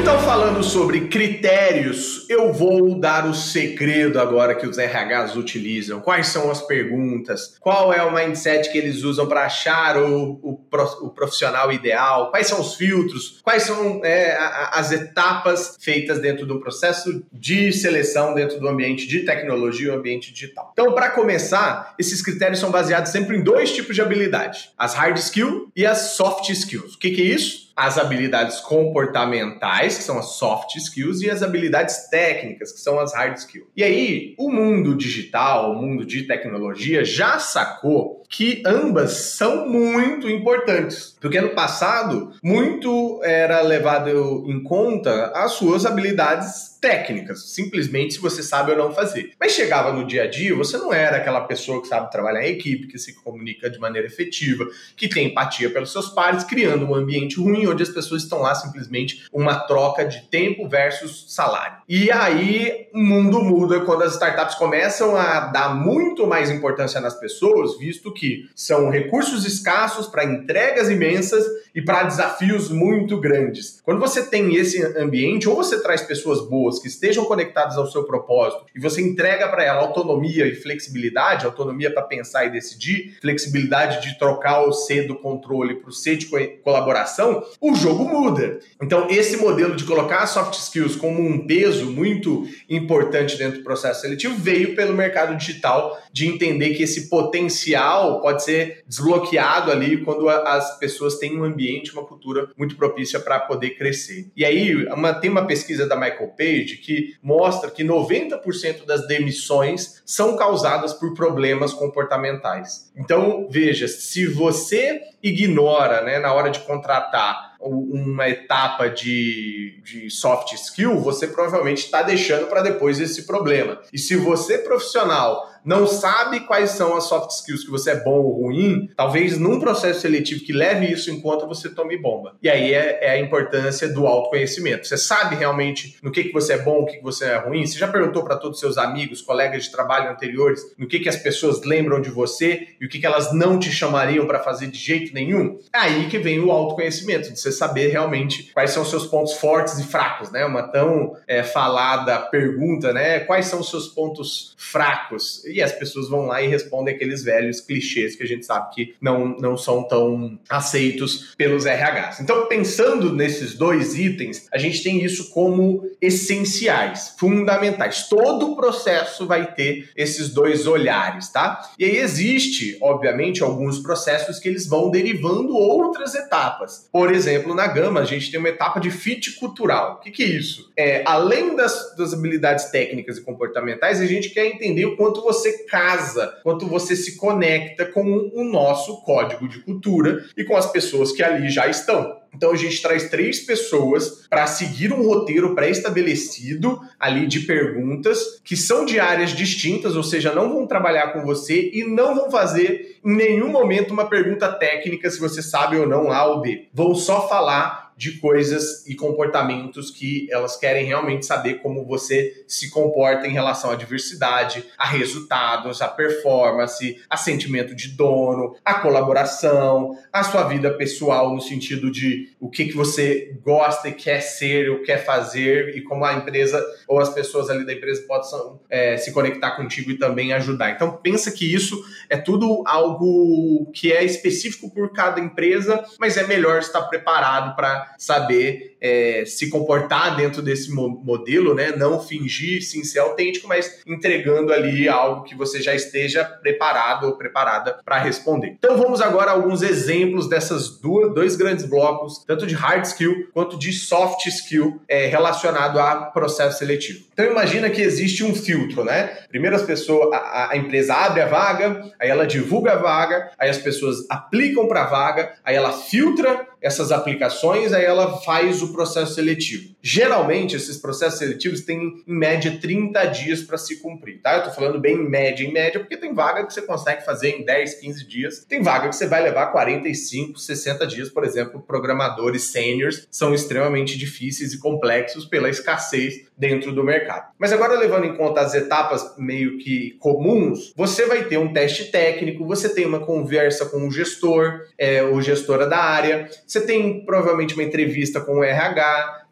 Então, 0.00 0.18
falando 0.20 0.64
sobre 0.64 1.08
critérios, 1.08 2.24
eu 2.30 2.54
vou 2.54 2.98
dar 2.98 3.26
o 3.26 3.34
segredo 3.34 4.18
agora 4.18 4.54
que 4.54 4.66
os 4.66 4.78
RHs 4.78 5.36
utilizam. 5.36 6.00
Quais 6.00 6.28
são 6.28 6.50
as 6.50 6.62
perguntas? 6.62 7.54
Qual 7.60 7.92
é 7.92 8.02
o 8.02 8.10
mindset 8.10 8.72
que 8.72 8.78
eles 8.78 9.02
usam 9.02 9.28
para 9.28 9.44
achar 9.44 9.98
o, 9.98 10.40
o, 10.42 11.10
profissional 11.10 11.70
ideal? 11.70 12.30
Quais 12.30 12.46
são 12.46 12.62
os 12.62 12.76
filtros? 12.76 13.40
Quais 13.42 13.64
são 13.64 14.00
é, 14.02 14.38
as 14.72 14.90
etapas 14.90 15.76
feitas 15.78 16.18
dentro 16.18 16.46
do 16.46 16.58
processo 16.58 17.22
de 17.30 17.70
seleção 17.70 18.32
dentro 18.32 18.58
do 18.58 18.66
ambiente 18.68 19.06
de 19.06 19.20
tecnologia 19.20 19.88
e 19.88 19.94
ambiente 19.94 20.32
digital? 20.32 20.70
Então, 20.72 20.94
para 20.94 21.10
começar, 21.10 21.94
esses 21.98 22.22
critérios 22.22 22.58
são 22.58 22.70
baseados 22.70 23.12
sempre 23.12 23.36
em 23.36 23.44
dois 23.44 23.70
tipos 23.70 23.94
de 23.94 24.00
habilidade: 24.00 24.70
as 24.78 24.94
hard 24.94 25.18
skills 25.18 25.68
e 25.76 25.84
as 25.84 26.12
soft 26.12 26.48
skills. 26.48 26.94
O 26.94 26.98
que, 26.98 27.10
que 27.10 27.20
é 27.20 27.26
isso? 27.26 27.69
As 27.80 27.96
habilidades 27.96 28.60
comportamentais, 28.60 29.96
que 29.96 30.04
são 30.04 30.18
as 30.18 30.34
soft 30.34 30.76
skills, 30.76 31.22
e 31.22 31.30
as 31.30 31.42
habilidades 31.42 32.10
técnicas, 32.10 32.72
que 32.72 32.80
são 32.80 33.00
as 33.00 33.14
hard 33.14 33.38
skills. 33.38 33.68
E 33.74 33.82
aí, 33.82 34.34
o 34.38 34.52
mundo 34.52 34.94
digital, 34.94 35.72
o 35.72 35.80
mundo 35.80 36.04
de 36.04 36.24
tecnologia, 36.24 37.02
já 37.02 37.38
sacou 37.38 38.22
que 38.28 38.62
ambas 38.66 39.12
são 39.12 39.66
muito 39.66 40.28
importantes. 40.28 41.16
Porque 41.18 41.40
no 41.40 41.50
passado, 41.50 42.32
muito 42.42 43.18
era 43.24 43.62
levado 43.62 44.44
em 44.46 44.62
conta 44.62 45.32
as 45.34 45.52
suas 45.52 45.86
habilidades 45.86 46.69
técnicas, 46.80 47.50
simplesmente 47.50 48.14
se 48.14 48.20
você 48.20 48.42
sabe 48.42 48.72
ou 48.72 48.78
não 48.78 48.92
fazer. 48.92 49.32
Mas 49.38 49.52
chegava 49.52 49.92
no 49.92 50.06
dia 50.06 50.24
a 50.24 50.26
dia, 50.26 50.54
você 50.54 50.78
não 50.78 50.92
era 50.92 51.18
aquela 51.18 51.42
pessoa 51.42 51.82
que 51.82 51.88
sabe 51.88 52.10
trabalhar 52.10 52.46
em 52.46 52.52
equipe, 52.52 52.86
que 52.86 52.98
se 52.98 53.14
comunica 53.22 53.68
de 53.68 53.78
maneira 53.78 54.06
efetiva, 54.06 54.66
que 54.96 55.08
tem 55.08 55.28
empatia 55.28 55.70
pelos 55.70 55.92
seus 55.92 56.08
pares, 56.08 56.44
criando 56.44 56.86
um 56.86 56.94
ambiente 56.94 57.38
ruim 57.38 57.66
onde 57.66 57.82
as 57.82 57.90
pessoas 57.90 58.22
estão 58.22 58.40
lá 58.40 58.54
simplesmente 58.54 59.26
uma 59.32 59.54
troca 59.54 60.04
de 60.04 60.22
tempo 60.22 60.68
versus 60.68 61.26
salário. 61.34 61.78
E 61.88 62.10
aí 62.10 62.88
o 62.94 62.98
mundo 62.98 63.40
muda 63.42 63.80
quando 63.80 64.02
as 64.02 64.12
startups 64.12 64.54
começam 64.54 65.16
a 65.16 65.40
dar 65.40 65.74
muito 65.74 66.26
mais 66.26 66.50
importância 66.50 67.00
nas 67.00 67.18
pessoas, 67.18 67.78
visto 67.78 68.12
que 68.12 68.48
são 68.54 68.90
recursos 68.90 69.44
escassos 69.44 70.06
para 70.06 70.24
entregas 70.24 70.88
imensas 70.88 71.44
e 71.74 71.82
para 71.82 72.04
desafios 72.04 72.70
muito 72.70 73.18
grandes. 73.18 73.80
Quando 73.84 74.00
você 74.00 74.24
tem 74.24 74.54
esse 74.54 74.82
ambiente, 74.96 75.48
ou 75.48 75.56
você 75.56 75.82
traz 75.82 76.02
pessoas 76.02 76.40
boas 76.48 76.78
que 76.78 76.88
estejam 76.88 77.24
conectadas 77.24 77.76
ao 77.76 77.86
seu 77.86 78.04
propósito 78.04 78.64
e 78.74 78.80
você 78.80 79.00
entrega 79.00 79.48
para 79.48 79.64
ela 79.64 79.80
autonomia 79.80 80.46
e 80.46 80.54
flexibilidade, 80.54 81.46
autonomia 81.46 81.92
para 81.92 82.02
pensar 82.02 82.44
e 82.46 82.50
decidir, 82.50 83.16
flexibilidade 83.20 84.02
de 84.02 84.18
trocar 84.18 84.62
o 84.66 84.72
C 84.72 85.02
do 85.02 85.16
controle 85.16 85.76
para 85.76 85.90
o 85.90 85.92
C 85.92 86.16
de 86.16 86.26
colaboração, 86.62 87.44
o 87.60 87.74
jogo 87.74 88.04
muda. 88.04 88.58
Então, 88.82 89.08
esse 89.10 89.36
modelo 89.36 89.76
de 89.76 89.84
colocar 89.84 90.26
soft 90.26 90.54
skills 90.54 90.96
como 90.96 91.20
um 91.20 91.46
peso 91.46 91.86
muito 91.86 92.46
importante 92.68 93.36
dentro 93.36 93.58
do 93.58 93.64
processo 93.64 94.02
seletivo 94.02 94.34
veio 94.36 94.74
pelo 94.74 94.94
mercado 94.94 95.36
digital 95.36 95.98
de 96.12 96.26
entender 96.26 96.70
que 96.74 96.82
esse 96.82 97.08
potencial 97.08 98.20
pode 98.20 98.44
ser 98.44 98.82
desbloqueado 98.86 99.70
ali 99.70 99.98
quando 99.98 100.28
as 100.28 100.78
pessoas 100.78 101.16
têm 101.16 101.38
um 101.38 101.44
ambiente, 101.44 101.59
uma 101.92 102.04
cultura 102.04 102.50
muito 102.56 102.76
propícia 102.76 103.20
para 103.20 103.40
poder 103.40 103.70
crescer. 103.70 104.30
E 104.36 104.44
aí, 104.44 104.86
uma, 104.86 105.12
tem 105.14 105.30
uma 105.30 105.46
pesquisa 105.46 105.86
da 105.86 105.96
Michael 105.96 106.34
Page 106.36 106.78
que 106.78 107.14
mostra 107.22 107.70
que 107.70 107.84
90% 107.84 108.84
das 108.84 109.06
demissões 109.06 110.02
são 110.04 110.36
causadas 110.36 110.92
por 110.92 111.14
problemas 111.14 111.72
comportamentais. 111.72 112.90
Então, 112.96 113.48
veja, 113.50 113.88
se 113.88 114.26
você 114.26 115.00
ignora, 115.22 116.02
né, 116.02 116.18
na 116.18 116.32
hora 116.32 116.50
de 116.50 116.60
contratar 116.60 117.50
uma 117.60 118.26
etapa 118.28 118.88
de, 118.88 119.80
de 119.84 120.10
soft 120.10 120.54
skill, 120.54 120.98
você 120.98 121.26
provavelmente 121.26 121.84
está 121.84 122.00
deixando 122.02 122.46
para 122.46 122.62
depois 122.62 122.98
esse 122.98 123.26
problema. 123.26 123.78
E 123.92 123.98
se 123.98 124.16
você, 124.16 124.58
profissional, 124.58 125.49
não 125.64 125.86
sabe 125.86 126.40
quais 126.40 126.70
são 126.70 126.96
as 126.96 127.04
soft 127.04 127.30
skills 127.30 127.64
que 127.64 127.70
você 127.70 127.90
é 127.90 128.02
bom 128.02 128.20
ou 128.20 128.42
ruim, 128.42 128.88
talvez 128.96 129.38
num 129.38 129.60
processo 129.60 130.00
seletivo 130.00 130.44
que 130.44 130.52
leve 130.52 130.90
isso 130.92 131.10
em 131.10 131.20
conta, 131.20 131.46
você 131.46 131.68
tome 131.68 131.96
bomba. 131.96 132.36
E 132.42 132.48
aí 132.48 132.72
é, 132.72 132.98
é 133.02 133.10
a 133.10 133.20
importância 133.20 133.88
do 133.88 134.06
autoconhecimento. 134.06 134.86
Você 134.86 134.96
sabe 134.96 135.36
realmente 135.36 135.98
no 136.02 136.10
que, 136.10 136.24
que 136.24 136.32
você 136.32 136.54
é 136.54 136.58
bom, 136.58 136.80
o 136.80 136.86
que, 136.86 136.98
que 136.98 137.02
você 137.02 137.26
é 137.26 137.36
ruim? 137.36 137.66
Você 137.66 137.78
já 137.78 137.88
perguntou 137.88 138.24
para 138.24 138.36
todos 138.36 138.56
os 138.56 138.60
seus 138.60 138.78
amigos, 138.78 139.22
colegas 139.22 139.64
de 139.64 139.72
trabalho 139.72 140.10
anteriores, 140.10 140.60
no 140.78 140.86
que, 140.86 141.00
que 141.00 141.08
as 141.08 141.16
pessoas 141.16 141.62
lembram 141.62 142.00
de 142.00 142.10
você 142.10 142.68
e 142.80 142.86
o 142.86 142.88
que, 142.88 142.98
que 142.98 143.06
elas 143.06 143.32
não 143.32 143.58
te 143.58 143.70
chamariam 143.70 144.26
para 144.26 144.40
fazer 144.40 144.68
de 144.68 144.78
jeito 144.78 145.12
nenhum? 145.14 145.58
É 145.74 145.78
aí 145.78 146.08
que 146.08 146.18
vem 146.18 146.40
o 146.40 146.50
autoconhecimento, 146.50 147.32
de 147.32 147.38
você 147.38 147.52
saber 147.52 147.88
realmente 147.88 148.52
quais 148.52 148.70
são 148.70 148.82
os 148.82 148.90
seus 148.90 149.06
pontos 149.06 149.34
fortes 149.34 149.78
e 149.78 149.84
fracos, 149.84 150.30
né? 150.30 150.44
Uma 150.44 150.62
tão 150.62 151.16
é, 151.26 151.42
falada 151.42 152.18
pergunta, 152.18 152.92
né? 152.92 153.20
Quais 153.20 153.46
são 153.46 153.60
os 153.60 153.70
seus 153.70 153.88
pontos 153.88 154.54
fracos? 154.56 155.44
E 155.50 155.62
as 155.62 155.72
pessoas 155.72 156.08
vão 156.08 156.26
lá 156.26 156.42
e 156.42 156.48
respondem 156.48 156.94
aqueles 156.94 157.22
velhos 157.22 157.60
clichês 157.60 158.16
que 158.16 158.22
a 158.22 158.26
gente 158.26 158.46
sabe 158.46 158.74
que 158.74 158.94
não, 159.00 159.36
não 159.38 159.56
são 159.56 159.82
tão 159.82 160.38
aceitos 160.48 161.34
pelos 161.36 161.64
RHs. 161.64 162.20
Então, 162.20 162.46
pensando 162.46 163.12
nesses 163.14 163.54
dois 163.54 163.98
itens, 163.98 164.46
a 164.52 164.58
gente 164.58 164.82
tem 164.82 165.04
isso 165.04 165.30
como 165.30 165.88
essenciais, 166.00 167.14
fundamentais. 167.18 168.08
Todo 168.08 168.52
o 168.52 168.56
processo 168.56 169.26
vai 169.26 169.54
ter 169.54 169.90
esses 169.96 170.30
dois 170.30 170.66
olhares, 170.66 171.28
tá? 171.30 171.60
E 171.78 171.84
aí 171.84 171.96
existe, 171.96 172.76
obviamente, 172.80 173.42
alguns 173.42 173.78
processos 173.78 174.38
que 174.38 174.48
eles 174.48 174.66
vão 174.66 174.90
derivando 174.90 175.56
outras 175.56 176.14
etapas. 176.14 176.88
Por 176.92 177.12
exemplo, 177.12 177.54
na 177.54 177.66
Gama, 177.66 178.00
a 178.00 178.04
gente 178.04 178.30
tem 178.30 178.38
uma 178.38 178.48
etapa 178.48 178.80
de 178.80 178.90
fit 178.90 179.32
cultural. 179.32 179.94
O 179.94 180.00
que, 180.00 180.10
que 180.10 180.22
é 180.22 180.26
isso? 180.26 180.70
É, 180.76 181.02
além 181.06 181.56
das, 181.56 181.94
das 181.96 182.12
habilidades 182.12 182.66
técnicas 182.66 183.18
e 183.18 183.22
comportamentais, 183.22 184.00
a 184.00 184.06
gente 184.06 184.30
quer 184.30 184.46
entender 184.46 184.84
o 184.84 184.96
quanto 184.96 185.22
você 185.22 185.39
você 185.40 185.64
casa, 185.64 186.38
quanto 186.42 186.66
você 186.66 186.94
se 186.94 187.16
conecta 187.16 187.86
com 187.86 188.30
o 188.34 188.44
nosso 188.44 189.02
código 189.02 189.48
de 189.48 189.60
cultura 189.60 190.24
e 190.36 190.44
com 190.44 190.56
as 190.56 190.70
pessoas 190.70 191.12
que 191.12 191.22
ali 191.22 191.48
já 191.48 191.66
estão. 191.66 192.20
Então 192.34 192.52
a 192.52 192.56
gente 192.56 192.80
traz 192.80 193.08
três 193.10 193.40
pessoas 193.40 194.26
para 194.28 194.46
seguir 194.46 194.92
um 194.92 195.02
roteiro 195.02 195.54
pré-estabelecido 195.54 196.80
ali 196.98 197.26
de 197.26 197.40
perguntas 197.40 198.40
que 198.44 198.56
são 198.56 198.84
de 198.84 199.00
áreas 199.00 199.30
distintas, 199.30 199.96
ou 199.96 200.02
seja, 200.02 200.32
não 200.32 200.52
vão 200.52 200.66
trabalhar 200.66 201.12
com 201.12 201.22
você 201.22 201.70
e 201.72 201.84
não 201.84 202.14
vão 202.14 202.30
fazer 202.30 202.98
em 203.04 203.16
nenhum 203.16 203.48
momento 203.48 203.92
uma 203.92 204.08
pergunta 204.08 204.52
técnica 204.52 205.10
se 205.10 205.18
você 205.18 205.42
sabe 205.42 205.76
ou 205.76 205.88
não 205.88 206.12
A 206.12 206.24
ou 206.26 206.40
B. 206.40 206.68
Vão 206.72 206.94
só 206.94 207.28
falar 207.28 207.89
de 208.00 208.12
coisas 208.12 208.86
e 208.86 208.94
comportamentos 208.94 209.90
que 209.90 210.26
elas 210.30 210.56
querem 210.56 210.86
realmente 210.86 211.26
saber 211.26 211.60
como 211.60 211.84
você 211.84 212.44
se 212.48 212.70
comporta 212.70 213.26
em 213.26 213.30
relação 213.30 213.70
à 213.70 213.76
diversidade, 213.76 214.64
a 214.78 214.86
resultados, 214.86 215.82
a 215.82 215.88
performance, 215.88 216.98
a 217.10 217.16
sentimento 217.18 217.74
de 217.74 217.88
dono, 217.88 218.56
a 218.64 218.72
colaboração, 218.72 219.98
a 220.10 220.24
sua 220.24 220.44
vida 220.44 220.72
pessoal 220.72 221.34
no 221.34 221.42
sentido 221.42 221.90
de 221.90 222.30
o 222.40 222.48
que, 222.48 222.68
que 222.68 222.72
você 222.74 223.38
gosta 223.44 223.90
e 223.90 223.92
quer 223.92 224.22
ser, 224.22 224.70
ou 224.70 224.82
quer 224.82 225.04
fazer 225.04 225.76
e 225.76 225.82
como 225.82 226.02
a 226.06 226.14
empresa 226.14 226.64
ou 226.88 227.00
as 227.00 227.10
pessoas 227.10 227.50
ali 227.50 227.66
da 227.66 227.74
empresa 227.74 228.02
possam 228.08 228.62
é, 228.70 228.96
se 228.96 229.12
conectar 229.12 229.50
contigo 229.50 229.90
e 229.90 229.98
também 229.98 230.32
ajudar. 230.32 230.70
Então 230.70 230.96
pensa 231.02 231.30
que 231.30 231.54
isso 231.54 231.78
é 232.08 232.16
tudo 232.16 232.62
algo 232.66 233.70
que 233.74 233.92
é 233.92 234.02
específico 234.02 234.72
por 234.72 234.90
cada 234.94 235.20
empresa, 235.20 235.84
mas 235.98 236.16
é 236.16 236.26
melhor 236.26 236.60
estar 236.60 236.80
preparado 236.84 237.54
para 237.54 237.89
saber 237.98 238.69
é, 238.80 239.24
se 239.26 239.48
comportar 239.48 240.16
dentro 240.16 240.42
desse 240.42 240.72
mo 240.72 240.88
modelo, 240.88 241.54
né? 241.54 241.72
Não 241.76 242.00
fingir 242.00 242.62
sim 242.62 242.84
ser 242.84 243.00
autêntico, 243.00 243.48
mas 243.48 243.80
entregando 243.86 244.52
ali 244.52 244.88
algo 244.88 245.24
que 245.24 245.34
você 245.34 245.60
já 245.60 245.74
esteja 245.74 246.24
preparado 246.24 247.06
ou 247.06 247.16
preparada 247.16 247.78
para 247.84 247.98
responder. 247.98 248.56
Então 248.58 248.76
vamos 248.76 249.00
agora 249.00 249.30
a 249.30 249.34
alguns 249.34 249.62
exemplos 249.62 250.28
dessas 250.28 250.80
duas, 250.80 251.14
dois 251.14 251.36
grandes 251.36 251.64
blocos, 251.64 252.24
tanto 252.26 252.46
de 252.46 252.54
hard 252.54 252.84
skill 252.84 253.28
quanto 253.32 253.58
de 253.58 253.72
soft 253.72 254.26
skill 254.26 254.80
é, 254.88 255.06
relacionado 255.06 255.78
a 255.78 255.96
processo 256.06 256.58
seletivo. 256.58 257.04
Então 257.12 257.24
imagina 257.24 257.70
que 257.70 257.80
existe 257.80 258.24
um 258.24 258.34
filtro, 258.34 258.84
né? 258.84 259.18
Primeiro 259.28 259.56
as 259.56 259.62
pessoas, 259.62 260.12
a, 260.12 260.50
a 260.52 260.56
empresa 260.56 260.94
abre 260.94 261.22
a 261.22 261.26
vaga, 261.26 261.92
aí 261.98 262.08
ela 262.08 262.26
divulga 262.26 262.72
a 262.72 262.76
vaga, 262.76 263.30
aí 263.38 263.50
as 263.50 263.58
pessoas 263.58 264.06
aplicam 264.08 264.66
para 264.66 264.82
a 264.82 264.86
vaga, 264.86 265.34
aí 265.44 265.54
ela 265.54 265.72
filtra 265.72 266.48
essas 266.62 266.92
aplicações, 266.92 267.72
aí 267.72 267.84
ela 267.84 268.18
faz 268.20 268.62
o 268.62 268.69
processo 268.72 269.14
seletivo. 269.14 269.74
Geralmente, 269.82 270.56
esses 270.56 270.76
processos 270.76 271.18
seletivos 271.18 271.62
têm, 271.62 272.02
em 272.06 272.14
média, 272.14 272.58
30 272.60 273.04
dias 273.06 273.42
para 273.42 273.58
se 273.58 273.76
cumprir, 273.80 274.20
tá? 274.20 274.36
Eu 274.36 274.44
tô 274.44 274.50
falando 274.50 274.78
bem 274.78 274.96
em 274.96 275.08
média, 275.08 275.44
em 275.44 275.52
média, 275.52 275.80
porque 275.80 275.96
tem 275.96 276.14
vaga 276.14 276.46
que 276.46 276.52
você 276.52 276.62
consegue 276.62 277.04
fazer 277.04 277.30
em 277.30 277.44
10, 277.44 277.74
15 277.74 278.06
dias, 278.06 278.44
tem 278.48 278.62
vaga 278.62 278.88
que 278.88 278.96
você 278.96 279.06
vai 279.06 279.22
levar 279.22 279.46
45, 279.46 280.38
60 280.38 280.86
dias, 280.86 281.08
por 281.08 281.24
exemplo, 281.24 281.60
programadores 281.60 282.44
seniors 282.44 283.06
são 283.10 283.34
extremamente 283.34 283.96
difíceis 283.98 284.52
e 284.52 284.58
complexos 284.58 285.24
pela 285.24 285.48
escassez 285.48 286.26
dentro 286.36 286.72
do 286.72 286.82
mercado. 286.82 287.30
Mas 287.38 287.52
agora, 287.52 287.78
levando 287.78 288.06
em 288.06 288.16
conta 288.16 288.40
as 288.40 288.54
etapas 288.54 289.14
meio 289.18 289.58
que 289.58 289.96
comuns, 289.98 290.72
você 290.74 291.06
vai 291.06 291.24
ter 291.24 291.38
um 291.38 291.52
teste 291.52 291.90
técnico, 291.90 292.46
você 292.46 292.68
tem 292.68 292.86
uma 292.86 293.00
conversa 293.00 293.66
com 293.66 293.86
o 293.86 293.90
gestor, 293.90 294.62
é, 294.78 295.02
ou 295.02 295.20
gestora 295.20 295.66
da 295.66 295.78
área, 295.78 296.28
você 296.46 296.60
tem 296.60 297.04
provavelmente 297.04 297.54
uma 297.54 297.62
entrevista 297.62 298.20
com 298.20 298.38
o 298.38 298.44
RH. 298.44 298.59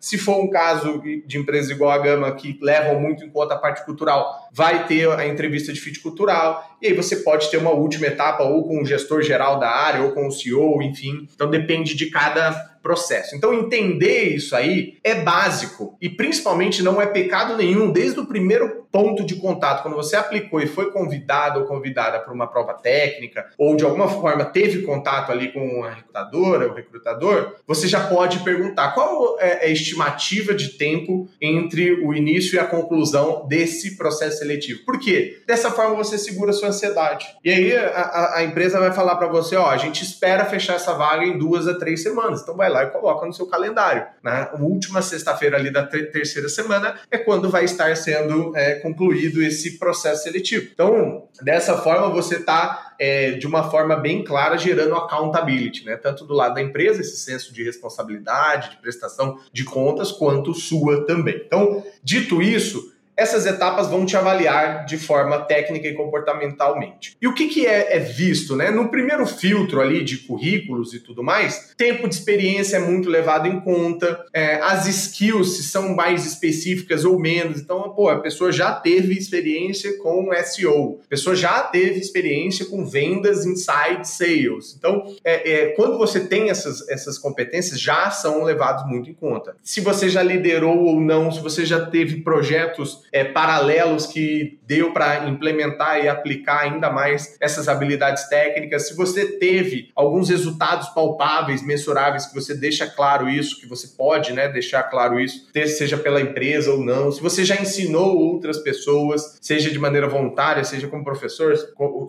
Se 0.01 0.17
for 0.17 0.39
um 0.41 0.49
caso 0.49 1.03
de 1.27 1.39
empresas 1.39 1.71
igual 1.71 1.91
a 1.91 1.99
Gama, 1.99 2.33
que 2.33 2.59
levam 2.63 3.01
muito 3.01 3.25
em 3.25 3.31
conta 3.31 3.55
a 3.55 3.59
parte 3.59 3.85
cultural, 3.85 4.49
vai 4.53 4.87
ter 4.87 5.11
a 5.11 5.27
entrevista 5.27 5.73
de 5.73 5.81
fit 5.81 6.01
cultural. 6.01 6.77
E 6.81 6.87
aí 6.87 6.95
você 6.95 7.17
pode 7.17 7.51
ter 7.51 7.57
uma 7.57 7.73
última 7.73 8.07
etapa 8.07 8.45
ou 8.45 8.67
com 8.67 8.81
o 8.81 8.87
gestor 8.87 9.23
geral 9.23 9.59
da 9.59 9.69
área, 9.69 10.03
ou 10.03 10.13
com 10.13 10.29
o 10.29 10.31
CEO, 10.31 10.81
enfim. 10.83 11.29
Então 11.35 11.51
depende 11.51 11.95
de 11.95 12.07
cada 12.07 12.78
processo. 12.89 13.37
Então, 13.37 13.53
entender 13.53 14.35
isso 14.35 14.57
aí 14.57 14.97
é 15.05 15.17
básico 15.17 15.95
e 16.01 16.09
principalmente 16.09 16.83
não 16.83 17.03
é 17.03 17.07
pecado 17.07 17.55
nenhum 17.55 17.93
desde 17.93 18.19
o 18.19 18.25
primeiro 18.25 18.87
ponto 18.91 19.27
de 19.27 19.35
contato, 19.37 19.83
quando 19.83 19.95
você 19.95 20.17
aplicou 20.17 20.59
e 20.63 20.67
foi 20.67 20.91
convidado 20.91 21.61
ou 21.61 21.67
convidada 21.67 22.19
para 22.19 22.33
uma 22.33 22.47
prova 22.47 22.73
técnica 22.73 23.47
ou 23.59 23.77
de 23.77 23.85
alguma 23.85 24.09
forma 24.09 24.47
teve 24.47 24.81
contato 24.81 25.31
ali 25.31 25.53
com 25.53 25.85
a 25.85 25.91
recrutadora, 25.91 26.71
o 26.71 26.75
recrutador, 26.75 27.57
você 27.67 27.87
já 27.87 28.01
pode 28.09 28.39
perguntar 28.39 28.93
qual 28.93 29.39
é 29.39 29.67
a 29.67 29.69
estimativa 29.69 30.55
de 30.55 30.71
tempo 30.71 31.29
entre 31.43 31.93
o 32.03 32.15
início 32.15 32.57
e 32.57 32.59
a 32.59 32.65
conclusão 32.65 33.47
desse 33.47 33.99
processo 33.99 34.39
seletivo. 34.39 34.85
Por 34.87 34.99
quê? 34.99 35.43
Dessa 35.47 35.71
forma 35.71 35.95
você 35.95 36.17
segura 36.17 36.51
a 36.51 36.55
sua 36.55 36.69
ansiedade. 36.69 37.27
E 37.45 37.51
aí 37.51 37.77
a, 37.77 38.37
a 38.37 38.45
empresa 38.45 38.81
vai 38.81 38.93
falar 38.93 39.17
para 39.17 39.29
você, 39.29 39.57
ó, 39.57 39.69
a 39.69 39.77
gente 39.77 40.03
espera 40.03 40.47
fechar 40.47 40.77
essa 40.77 40.95
vaga 40.95 41.27
em 41.27 41.37
duas 41.37 41.69
a 41.69 41.79
três 41.79 42.03
semanas. 42.03 42.41
Então 42.41 42.57
vai 42.57 42.71
lá 42.71 42.78
e 42.85 42.91
coloca 42.91 43.27
no 43.27 43.33
seu 43.33 43.47
calendário. 43.47 44.07
Né? 44.23 44.49
A 44.53 44.57
última 44.61 45.03
sexta-feira 45.03 45.57
ali 45.57 45.71
da 45.71 45.85
terceira 45.87 46.49
semana 46.49 46.99
é 47.11 47.19
quando 47.19 47.51
vai 47.51 47.65
estar 47.65 47.97
sendo 47.97 48.57
é, 48.57 48.77
concluído 48.77 49.43
esse 49.43 49.79
processo 49.79 50.25
seletivo. 50.25 50.69
Então, 50.73 51.29
dessa 51.43 51.77
forma, 51.79 52.09
você 52.09 52.37
está, 52.37 52.95
é, 52.99 53.33
de 53.33 53.47
uma 53.47 53.71
forma 53.71 53.97
bem 53.97 54.25
clara, 54.25 54.57
gerando 54.57 54.95
accountability, 54.95 55.85
né? 55.85 55.97
tanto 55.97 56.25
do 56.25 56.35
lado 56.35 56.55
da 56.55 56.63
empresa, 56.63 57.01
esse 57.01 57.17
senso 57.17 57.53
de 57.53 57.63
responsabilidade, 57.63 58.71
de 58.71 58.77
prestação 58.79 59.39
de 59.53 59.65
contas, 59.65 60.13
quanto 60.13 60.55
sua 60.55 61.05
também. 61.07 61.43
Então, 61.47 61.85
dito 62.03 62.43
isso, 62.43 62.93
essas 63.19 63.47
etapas 63.47 63.89
vão 63.89 64.07
te 64.07 64.17
avaliar 64.17 64.87
de 64.87 64.97
forma 64.97 65.41
técnica 65.41 65.89
e 65.89 65.95
comportamentalmente. 65.95 67.17
E 67.21 67.27
o 67.27 67.35
que, 67.35 67.49
que 67.49 67.67
é, 67.67 67.97
é, 67.97 67.99
visto? 67.99 68.55
Né? 68.55 68.71
No 68.71 68.89
primeiro 68.89 69.27
filtro 69.27 69.81
ali 69.81 70.05
de 70.05 70.19
currículos 70.19 70.95
e 70.95 71.01
tudo 71.01 71.21
mais, 71.21 71.75
tempo 71.77 72.09
de 72.09 72.15
experiência 72.15 72.77
é 72.77 72.81
muito 72.81 73.11
levado 73.11 73.49
em 73.49 73.61
conta, 73.61 74.25
é, 74.33 74.61
as 74.63 74.87
skills 74.87 75.57
se 75.57 75.65
são 75.65 75.97
mais 75.97 76.25
específicas 76.25 77.05
ou 77.05 77.19
menos. 77.19 77.61
Então, 77.61 77.91
pô, 77.91 78.09
a 78.09 78.21
pessoa 78.21 78.53
já 78.53 78.73
teve 78.73 79.15
experiência 79.15 79.99
com 79.99 80.31
SEO, 80.45 81.01
a 81.05 81.09
pessoa 81.09 81.35
já 81.35 81.63
teve 81.63 81.99
experiência 81.99 82.67
com 82.67 82.87
vendas 82.87 83.45
inside 83.45 84.07
sales. 84.07 84.77
Então, 84.79 85.17
é, 85.25 85.51
é, 85.51 85.67
quando 85.71 85.99
você 85.99 86.21
tem 86.21 86.51
essas, 86.51 86.89
essas 86.89 87.19
competências, 87.19 87.81
já 87.81 88.13
são 88.13 88.45
levados 88.45 88.87
muito 88.87 89.11
em 89.11 89.15
conta. 89.15 89.57
Se 89.65 89.81
você 89.81 90.09
já 90.09 90.23
liderou 90.23 90.79
ou 90.85 91.01
não, 91.01 91.33
se 91.33 91.41
você 91.41 91.67
já 91.67 91.85
teve 91.85 92.23
projetos 92.23 93.08
é, 93.13 93.25
paralelos 93.25 94.07
que 94.07 94.59
deu 94.67 94.93
para 94.93 95.29
implementar 95.29 96.03
e 96.03 96.09
aplicar 96.09 96.61
ainda 96.61 96.91
mais 96.91 97.37
essas 97.41 97.69
habilidades 97.69 98.29
técnicas. 98.29 98.89
Se 98.89 98.97
você 98.97 99.27
teve 99.39 99.91
alguns 99.95 100.29
resultados 100.29 100.89
palpáveis, 100.89 101.65
mensuráveis, 101.65 102.27
que 102.27 102.35
você 102.35 102.55
deixa 102.55 102.87
claro 102.87 103.29
isso, 103.29 103.61
que 103.61 103.67
você 103.67 103.89
pode 103.97 104.33
né, 104.33 104.49
deixar 104.49 104.83
claro 104.85 105.19
isso, 105.19 105.47
seja 105.53 105.97
pela 105.97 106.21
empresa 106.21 106.73
ou 106.73 106.85
não. 106.85 107.11
Se 107.11 107.21
você 107.21 107.45
já 107.45 107.61
ensinou 107.61 108.17
outras 108.17 108.59
pessoas, 108.59 109.39
seja 109.41 109.71
de 109.71 109.79
maneira 109.79 110.09
voluntária, 110.09 110.65
seja 110.65 110.89
como 110.89 111.05
professor, 111.05 111.55